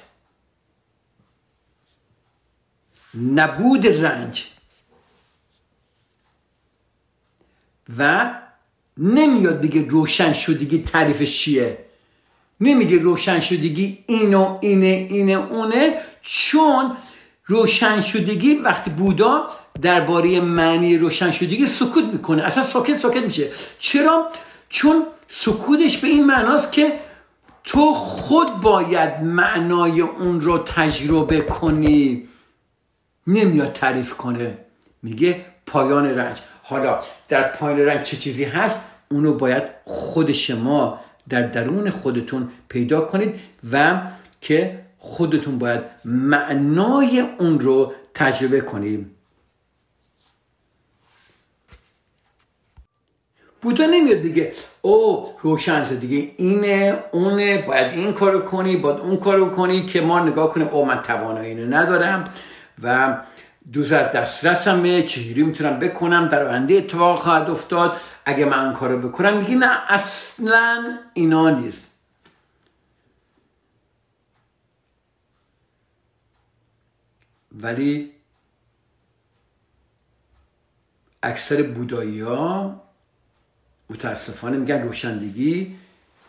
نبود 3.15 3.87
رنج. 3.87 4.47
و 7.99 8.35
نمیاد 8.99 9.61
بگه 9.61 9.87
روشن 9.89 10.33
شدگی 10.33 10.79
تعریفش 10.83 11.41
چیه؟ 11.41 11.79
نمیگه 12.61 12.99
روشن 12.99 13.41
شدگی 13.41 13.99
اینو 14.07 14.59
اینه 14.61 15.07
اینه 15.11 15.33
اونه 15.33 15.99
چون 16.23 16.97
روشن 17.47 18.01
شدگی 18.01 18.55
وقتی 18.55 18.91
بودا 18.91 19.47
درباره 19.83 20.41
معنی 20.41 20.99
روشن 20.99 21.31
شدگی 21.31 21.67
سکوت 21.67 22.05
می‌کنه. 22.05 22.43
اصلا 22.43 22.63
ساکت 22.63 22.97
ساکت 22.97 23.23
میشه. 23.23 23.51
چرا؟ 23.79 24.29
چون 24.69 25.07
سکوتش 25.29 25.99
به 25.99 26.09
این 26.09 26.25
معناست 26.25 26.73
که 26.73 27.01
تو 27.65 27.95
خود 27.95 28.61
باید 28.61 29.23
معنای 29.23 30.01
اون 30.01 30.41
رو 30.41 30.59
تجربه 30.59 31.41
کنی. 31.41 32.29
نمیاد 33.27 33.73
تعریف 33.73 34.15
کنه. 34.15 34.59
میگه 35.03 35.45
پایان 35.67 36.07
رنج. 36.07 36.37
حالا 36.69 37.01
در 37.29 37.43
پایان 37.43 37.81
رنج 37.81 38.07
چه 38.07 38.17
چیزی 38.17 38.45
هست 38.45 38.77
اونو 39.11 39.33
باید 39.33 39.63
خود 39.85 40.33
شما 40.33 41.01
در 41.29 41.43
درون 41.43 41.91
خودتون 41.91 42.49
پیدا 42.69 43.01
کنید 43.01 43.35
و 43.73 44.01
که 44.41 44.79
خودتون 44.99 45.59
باید 45.59 45.81
معنای 46.05 47.25
اون 47.39 47.61
رو 47.61 47.93
تجربه 48.15 48.61
کنید. 48.61 49.07
بودا 53.61 53.87
نمیاد 53.87 54.21
دیگه. 54.21 54.53
او 54.83 55.27
روشن 55.43 55.83
دیگه. 55.83 56.31
اینه 56.37 56.99
اونه 57.13 57.63
باید 57.63 57.93
این 57.93 58.13
کارو 58.13 58.41
کنی 58.41 58.77
باید 58.77 58.97
اون 58.99 59.17
کارو 59.17 59.51
کنی 59.51 59.87
که 59.87 60.01
ما 60.01 60.21
نگاه 60.21 60.53
کنیم 60.53 60.69
او 60.69 60.87
من 60.87 61.03
توانایی 61.03 61.49
اینو 61.49 61.77
ندارم 61.77 62.25
و 62.83 63.17
دوز 63.73 63.93
از 63.93 64.13
دسترسمه 64.13 65.03
چجوری 65.03 65.43
می‌تونم 65.43 65.79
بکنم؟ 65.79 66.29
در 66.29 66.43
آینده 66.49 66.75
اتفاق 66.75 67.19
خواهد 67.19 67.51
افتاد. 67.51 68.01
اگه 68.25 68.45
من 68.45 68.73
کارو 68.73 69.09
بکنم 69.09 69.37
میگه 69.37 69.55
نه 69.55 69.81
اصلا 69.89 70.99
اینا 71.15 71.51
نیست. 71.51 71.91
ولی 77.53 78.13
اکثر 81.23 81.63
بودایی 81.63 82.21
ها 82.21 82.83
متاسفانه 83.91 84.57
میگن 84.57 84.83
روشندگی 84.83 85.77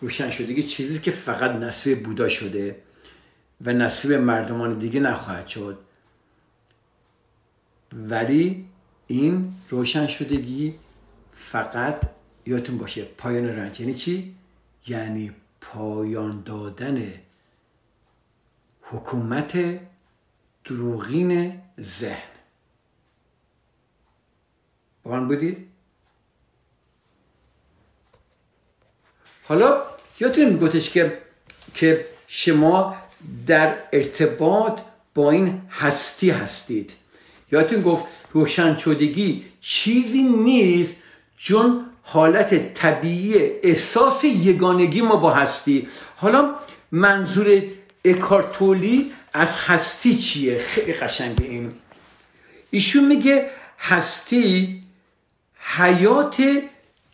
روشن 0.01 0.31
شدگی 0.31 0.63
چیزی 0.63 0.99
که 0.99 1.11
فقط 1.11 1.51
نصیب 1.51 2.03
بودا 2.03 2.29
شده 2.29 2.81
و 3.61 3.73
نصیب 3.73 4.11
مردمان 4.11 4.79
دیگه 4.79 4.99
نخواهد 4.99 5.47
شد. 5.47 5.86
ولی 7.93 8.65
این 9.07 9.53
روشن 9.69 10.07
شدگی 10.07 10.75
فقط 11.33 12.01
یادتون 12.45 12.77
باشه 12.77 13.03
پایان 13.05 13.45
رنج 13.45 13.79
یعنی 13.79 13.93
چی؟ 13.93 14.35
یعنی 14.87 15.31
پایان 15.61 16.43
دادن 16.45 17.13
حکومت 18.81 19.79
دروغین 20.65 21.61
ذهن 21.81 22.37
با 25.03 25.19
بودید؟ 25.19 25.67
حالا 29.43 29.83
یادتون 30.19 30.45
میگفتش 30.45 30.89
که 30.89 31.21
که 31.73 32.05
شما 32.27 32.95
در 33.47 33.77
ارتباط 33.93 34.81
با 35.15 35.31
این 35.31 35.61
هستی 35.69 36.29
هستید 36.29 36.93
یادتون 37.51 37.81
گفت 37.81 38.05
روشن 38.33 38.77
شدگی 38.77 39.43
چیزی 39.61 40.23
نیست 40.23 40.95
چون 41.37 41.85
حالت 42.03 42.73
طبیعی 42.73 43.35
احساس 43.63 44.23
یگانگی 44.23 45.01
ما 45.01 45.15
با 45.15 45.31
هستی. 45.31 45.87
حالا 46.15 46.55
منظور 46.91 47.63
اکارتولی 48.05 49.11
از 49.33 49.55
هستی 49.55 50.15
چیه؟ 50.15 50.57
خیلی 50.57 50.93
قشنگه 50.93 51.45
این. 51.45 51.71
ایشون 52.71 53.05
میگه 53.05 53.49
هستی 53.79 54.83
حیات 55.77 56.61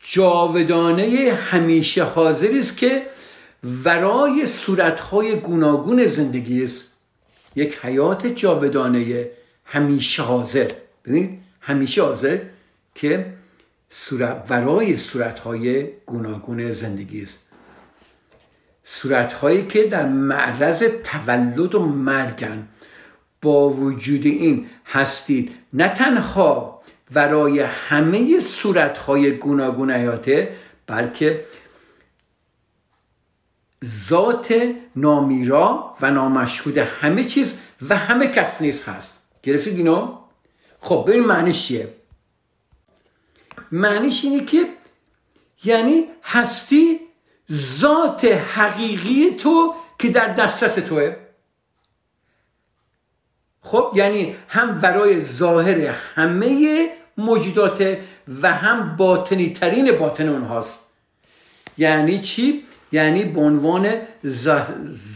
جاودانه 0.05 1.33
همیشه 1.33 2.03
حاضر 2.03 2.51
است 2.57 2.77
که 2.77 3.07
ورای 3.85 4.45
صورتهای 4.45 5.35
گوناگون 5.35 6.05
زندگی 6.05 6.63
است. 6.63 6.93
یک 7.55 7.79
حیات 7.81 8.27
جاودانه. 8.27 9.29
همیشه 9.65 10.23
حاضر. 10.23 10.71
ببینید 11.05 11.39
همیشه 11.61 12.03
حاضر 12.03 12.39
که 12.95 13.33
صورت 13.89 14.47
ورای 14.49 14.97
صورتهای 14.97 15.87
گوناگون 16.05 16.71
زندگی 16.71 17.21
است. 17.21 17.49
صورتهایی 18.83 19.65
که 19.65 19.83
در 19.83 20.05
معرض 20.05 20.83
تولد 21.03 21.75
و 21.75 21.85
مرگن 21.85 22.67
با 23.41 23.69
وجود 23.69 24.25
این 24.25 24.69
هستید. 24.85 25.51
نه 25.73 25.87
تنها 25.87 26.81
ورای 27.11 27.59
همه 27.59 28.39
صورتهای 28.39 29.31
گوناگون 29.31 29.91
حیاته 29.91 30.55
بلکه 30.87 31.45
ذات 33.85 34.73
نامیرا 34.95 35.95
و 36.01 36.11
نامشهود 36.11 36.77
همه 36.77 37.23
چیز 37.23 37.59
و 37.89 37.97
همه 37.97 38.27
کس 38.27 38.61
نیست 38.61 38.89
هست. 38.89 39.22
گرفتید 39.43 39.77
اینو 39.77 40.17
خب 40.79 41.05
ببین 41.07 41.23
معنیش 41.23 41.67
چیه؟ 41.67 41.93
معنیش 43.71 44.23
اینه 44.23 44.45
که 44.45 44.69
یعنی 45.63 46.07
هستی 46.23 46.99
ذات 47.51 48.25
حقیقی 48.25 49.31
تو 49.31 49.75
که 49.99 50.09
در 50.09 50.33
دسترس 50.33 50.75
توه. 50.75 51.15
خب 53.61 53.91
یعنی 53.95 54.35
هم 54.47 54.81
برای 54.81 55.19
ظاهر 55.19 55.79
همه 56.15 56.89
موجودات 57.17 57.97
و 58.41 58.53
هم 58.53 58.97
باطنی 58.97 59.53
ترین 59.53 59.97
باطن 59.97 60.29
اونهاست. 60.29 60.79
یعنی 61.77 62.19
چی؟ 62.19 62.65
یعنی 62.91 63.23
به 63.23 63.41
عنوان 63.41 64.01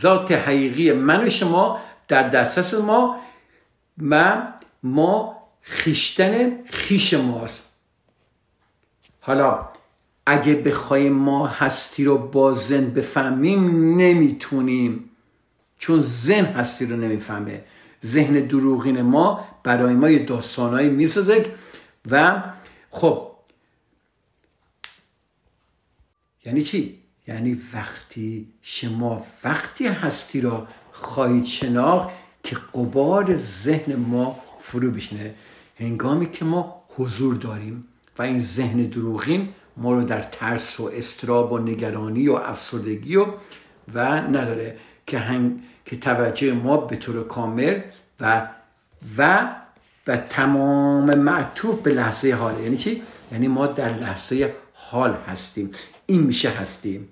ذات 0.02 0.32
حقیقی 0.32 0.92
من 0.92 1.28
و 1.28 1.30
شما 1.30 1.80
در 2.08 2.30
دسترس 2.30 2.74
ما 2.74 3.20
و 4.02 4.42
ما 4.84 5.38
خیشتن 5.62 6.64
خیش 6.66 7.14
ماست. 7.14 7.70
حالا 9.22 9.68
اگه 10.26 10.54
بخوایم 10.54 11.14
ما 11.14 11.48
هستی 11.48 12.04
رو 12.04 12.18
با 12.18 12.54
زن 12.54 12.90
بفهمیم 12.90 13.96
نمی‌تونیم. 13.98 15.10
چون 15.80 16.00
زن 16.02 16.46
هستی 16.46 16.86
رو 16.86 16.96
نمی‌فهمه. 16.96 17.64
ذهن 18.06 18.48
دروغین 18.48 19.02
ما 19.02 19.48
برای 19.64 19.94
ما 19.94 20.10
یه 20.10 20.26
داستانهایی 20.26 20.90
می‌سازه 20.90 21.54
و 22.12 22.44
خب 22.90 23.32
یعنی 26.46 26.64
چی؟ 26.64 27.00
یعنی 27.28 27.62
وقتی 27.74 28.48
شما 28.62 29.26
وقتی 29.44 29.88
هستی 29.88 30.42
را 30.42 30.68
خواهید 30.92 31.46
شناخت 31.46 32.10
که 32.48 32.56
قبار 32.56 33.36
ذهن 33.36 33.96
ما 33.96 34.40
فرو 34.60 34.92
بشنه 34.92 35.34
هنگامی 35.80 36.26
که 36.26 36.46
ما 36.46 36.84
حضور 36.90 37.36
داریم 37.36 37.88
و 38.18 38.22
این 38.22 38.40
ذهن 38.40 38.84
دروغین 38.84 39.50
ما 39.78 39.94
رو 39.94 40.04
در 40.04 40.22
ترس 40.22 40.80
و 40.80 40.92
استراب 40.94 41.52
و 41.52 41.58
نگرانی 41.58 42.28
و 42.28 42.34
افسردگی 42.34 43.16
و 43.16 43.26
و 43.94 44.00
نداره 44.08 44.78
که, 45.08 45.20
هنگ... 45.20 45.60
که 45.86 45.98
توجه 45.98 46.54
ما 46.54 46.78
به 46.78 46.96
طور 46.96 47.28
کامل 47.28 47.82
و 48.20 48.48
و 49.18 49.50
و 50.08 50.18
تمام 50.18 51.14
معطوف 51.14 51.82
به 51.82 51.94
لحظه 51.94 52.34
حاله. 52.34 52.64
یعنی 52.64 52.78
چی؟ 52.78 53.04
یعنی 53.32 53.48
ما 53.48 53.68
در 53.68 53.94
لحظه 53.94 54.56
حال 54.74 55.18
هستیم. 55.28 55.72
این 56.06 56.22
میشه 56.22 56.50
هستیم. 56.50 57.10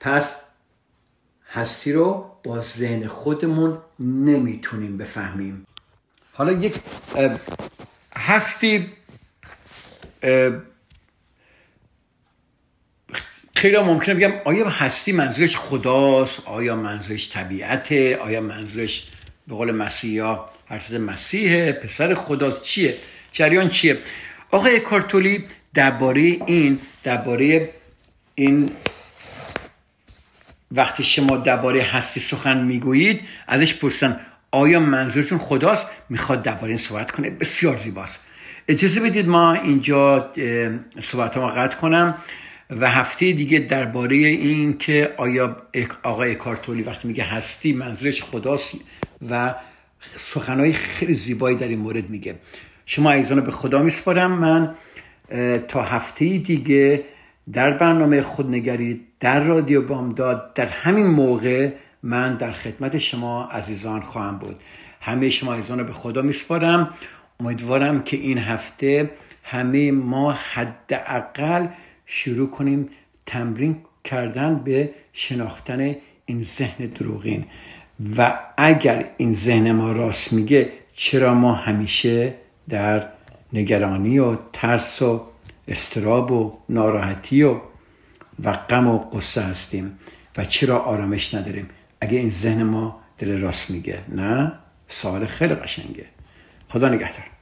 پس 0.00 0.36
هستی 1.50 1.92
رو 1.92 2.35
با 2.46 2.60
ذهن 2.60 3.06
خودمون 3.06 3.78
نمی‌تونیم 4.00 4.96
بفهمیم. 4.96 5.66
حالا 6.32 6.52
یک 6.52 6.74
هستی 8.16 8.92
خیلی 13.54 13.78
ممکنه 13.78 14.14
بگم 14.14 14.32
آیا 14.44 14.68
هستی 14.68 15.12
منظورش 15.12 15.56
خداست؟ 15.56 16.48
آیا 16.48 16.76
منظورش 16.76 17.32
طبیعته؟ 17.32 18.16
آیا 18.16 18.40
منظورش 18.40 19.06
به 19.48 19.54
قول 19.54 19.70
مسیح 19.70 20.22
ها 20.22 20.50
هر 20.68 20.98
مسیحه؟ 20.98 21.72
پسر 21.72 22.14
خداست 22.14 22.62
چیه؟ 22.62 22.94
جریان 23.32 23.68
چیه؟ 23.68 23.98
آقای 24.50 24.80
کارتولی 24.80 25.44
درباره 25.74 26.20
این 26.20 26.78
درباره 27.04 27.70
این 28.34 28.70
وقتی 30.72 31.04
شما 31.04 31.36
درباره 31.36 31.82
هستی 31.82 32.20
سخن 32.20 32.64
می‌گویید 32.64 33.20
ازش 33.46 33.74
پرسن 33.74 34.20
آیا 34.50 34.80
منظورتون 34.80 35.38
خداست؟ 35.38 35.90
می‌خواد 36.08 36.42
درباره 36.42 36.68
این 36.68 36.76
صحبت 36.76 37.10
کنه. 37.10 37.30
بسیار 37.30 37.76
زیباست. 37.76 38.26
اجازه 38.68 39.00
بدید 39.00 39.28
ما 39.28 39.52
اینجا 39.52 40.32
صحبت 40.98 41.36
ما 41.36 41.48
قطع 41.48 41.76
کنم 41.76 42.14
و 42.70 42.90
هفته 42.90 43.32
دیگه 43.32 43.58
درباره 43.58 44.16
این 44.16 44.78
که 44.78 45.14
آیا 45.16 45.56
آقای 46.02 46.34
کارتولی 46.34 46.82
وقتی 46.82 47.08
میگه 47.08 47.24
هستی 47.24 47.72
منظورش 47.72 48.22
خداست 48.22 48.74
و 49.30 49.54
سخنهای 50.00 50.72
خیلی 50.72 51.14
زیبایی 51.14 51.56
در 51.56 51.68
این 51.68 51.78
مورد 51.78 52.10
میگه. 52.10 52.34
شما 52.86 53.10
ایزان 53.10 53.40
به 53.40 53.50
خدا 53.50 53.82
میسپارم. 53.82 54.32
من 54.32 54.74
تا 55.68 55.82
هفته 55.82 56.38
دیگه 56.38 57.04
در 57.52 57.70
برنامه 57.70 58.22
خودنگری 58.22 59.05
در 59.20 59.40
رادیو 59.40 59.82
بامداد 59.82 60.54
در 60.54 60.66
همین 60.66 61.06
موقع 61.06 61.72
من 62.02 62.36
در 62.36 62.50
خدمت 62.50 62.98
شما 62.98 63.44
عزیزان 63.44 64.00
خواهم 64.00 64.38
بود. 64.38 64.56
همه 65.00 65.30
شما 65.30 65.54
عزیزان 65.54 65.78
رو 65.78 65.84
به 65.84 65.92
خدا 65.92 66.22
میسپارم. 66.22 66.94
امیدوارم 67.40 68.02
که 68.02 68.16
این 68.16 68.38
هفته 68.38 69.10
همه 69.44 69.92
ما 69.92 70.32
حداقل 70.32 71.66
شروع 72.06 72.50
کنیم 72.50 72.88
تمرین 73.26 73.76
کردن 74.04 74.54
به 74.64 74.90
شناختن 75.12 75.96
این 76.26 76.42
ذهن 76.42 76.86
دروغین. 76.86 77.44
و 78.16 78.38
اگر 78.56 79.10
این 79.16 79.34
ذهن 79.34 79.72
ما 79.72 79.92
راست 79.92 80.32
میگه 80.32 80.72
چرا 80.92 81.34
ما 81.34 81.52
همیشه 81.52 82.34
در 82.68 83.06
نگرانی 83.52 84.18
و 84.18 84.36
ترس 84.52 85.02
و 85.02 85.26
استراب 85.68 86.32
و 86.32 86.58
ناراحتی 86.68 87.42
و 87.42 87.60
و 88.44 88.52
غم 88.52 88.86
و 88.86 88.98
قصه 88.98 89.42
هستیم 89.42 89.98
و 90.36 90.44
چرا 90.44 90.78
آرامش 90.78 91.34
نداریم؟ 91.34 91.68
اگه 92.00 92.18
این 92.18 92.30
ذهن 92.30 92.62
ما 92.62 93.00
دل 93.18 93.40
راست 93.40 93.70
میگه 93.70 93.98
نه؟ 94.08 94.52
سوال 94.88 95.26
خیلی 95.26 95.54
قشنگه. 95.54 96.06
خدا 96.68 96.88
نگهدار. 96.88 97.35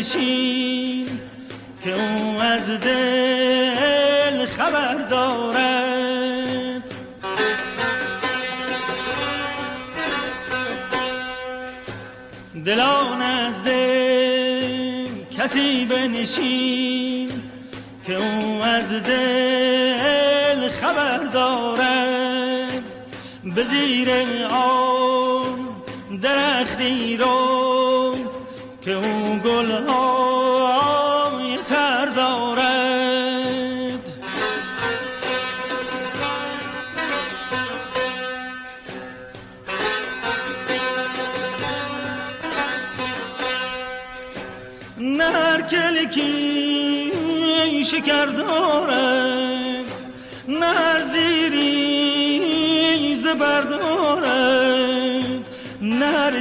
کسی 0.00 0.59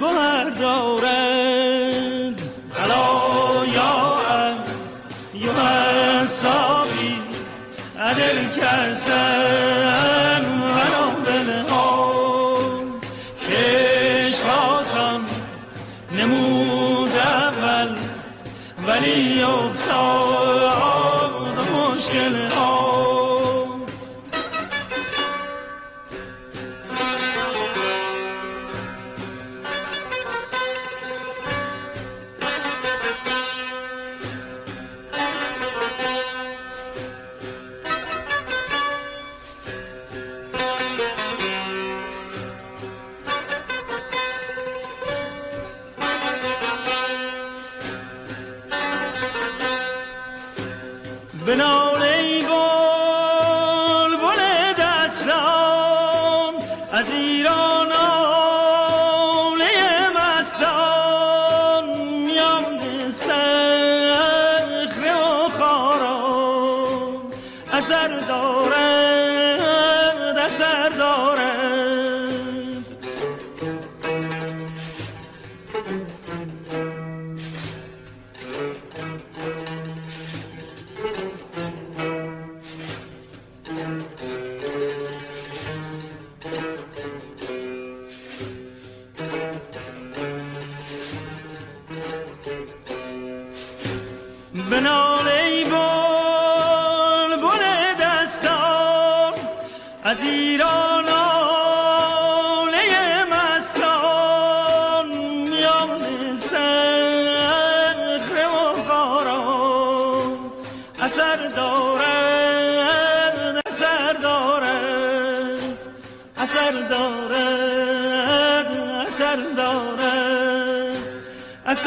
گوهر 0.00 0.50
دارد. 0.50 1.06
الا 2.84 3.66
یا 3.74 4.22
یا 5.34 5.52
حسابی 6.22 7.16
ادل 7.98 8.48
کسم 8.48 10.44
ولو 10.76 11.10
دلها 11.26 11.90
کش 13.48 14.36
خواستم 14.40 15.20
نمود 16.18 17.12
اول 17.16 17.90
ولی 18.86 19.42
افتاد. 19.42 20.25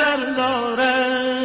زان 0.10 1.38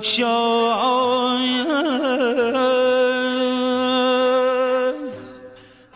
بکشاید 0.00 1.66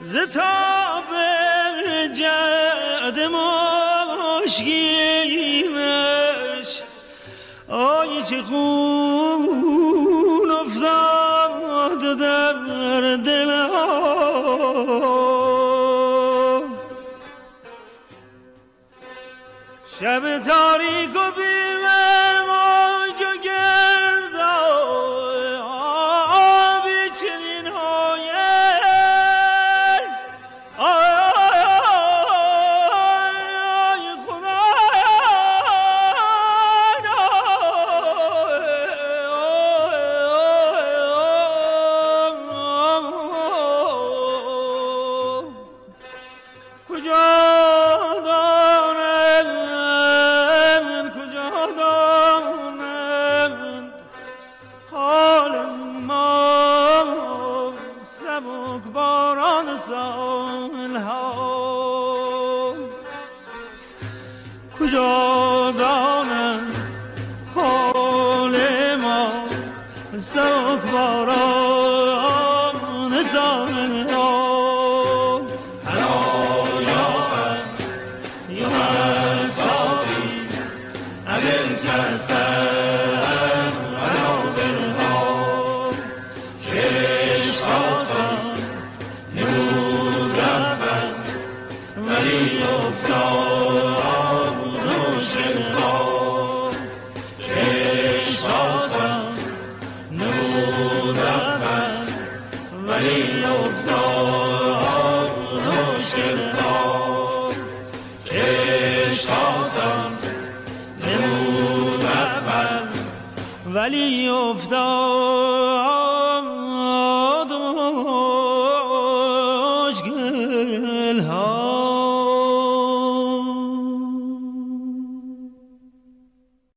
ز 0.00 0.16
تاب 0.16 1.04
جد 2.14 3.18
مشگینش 4.46 5.62
آی 7.68 8.22
چه 8.22 8.42
خون 8.42 10.50
افتاد 10.50 12.18
در 12.18 13.16
دل 13.16 13.50
شب 20.00 20.38
تاریک 20.38 21.10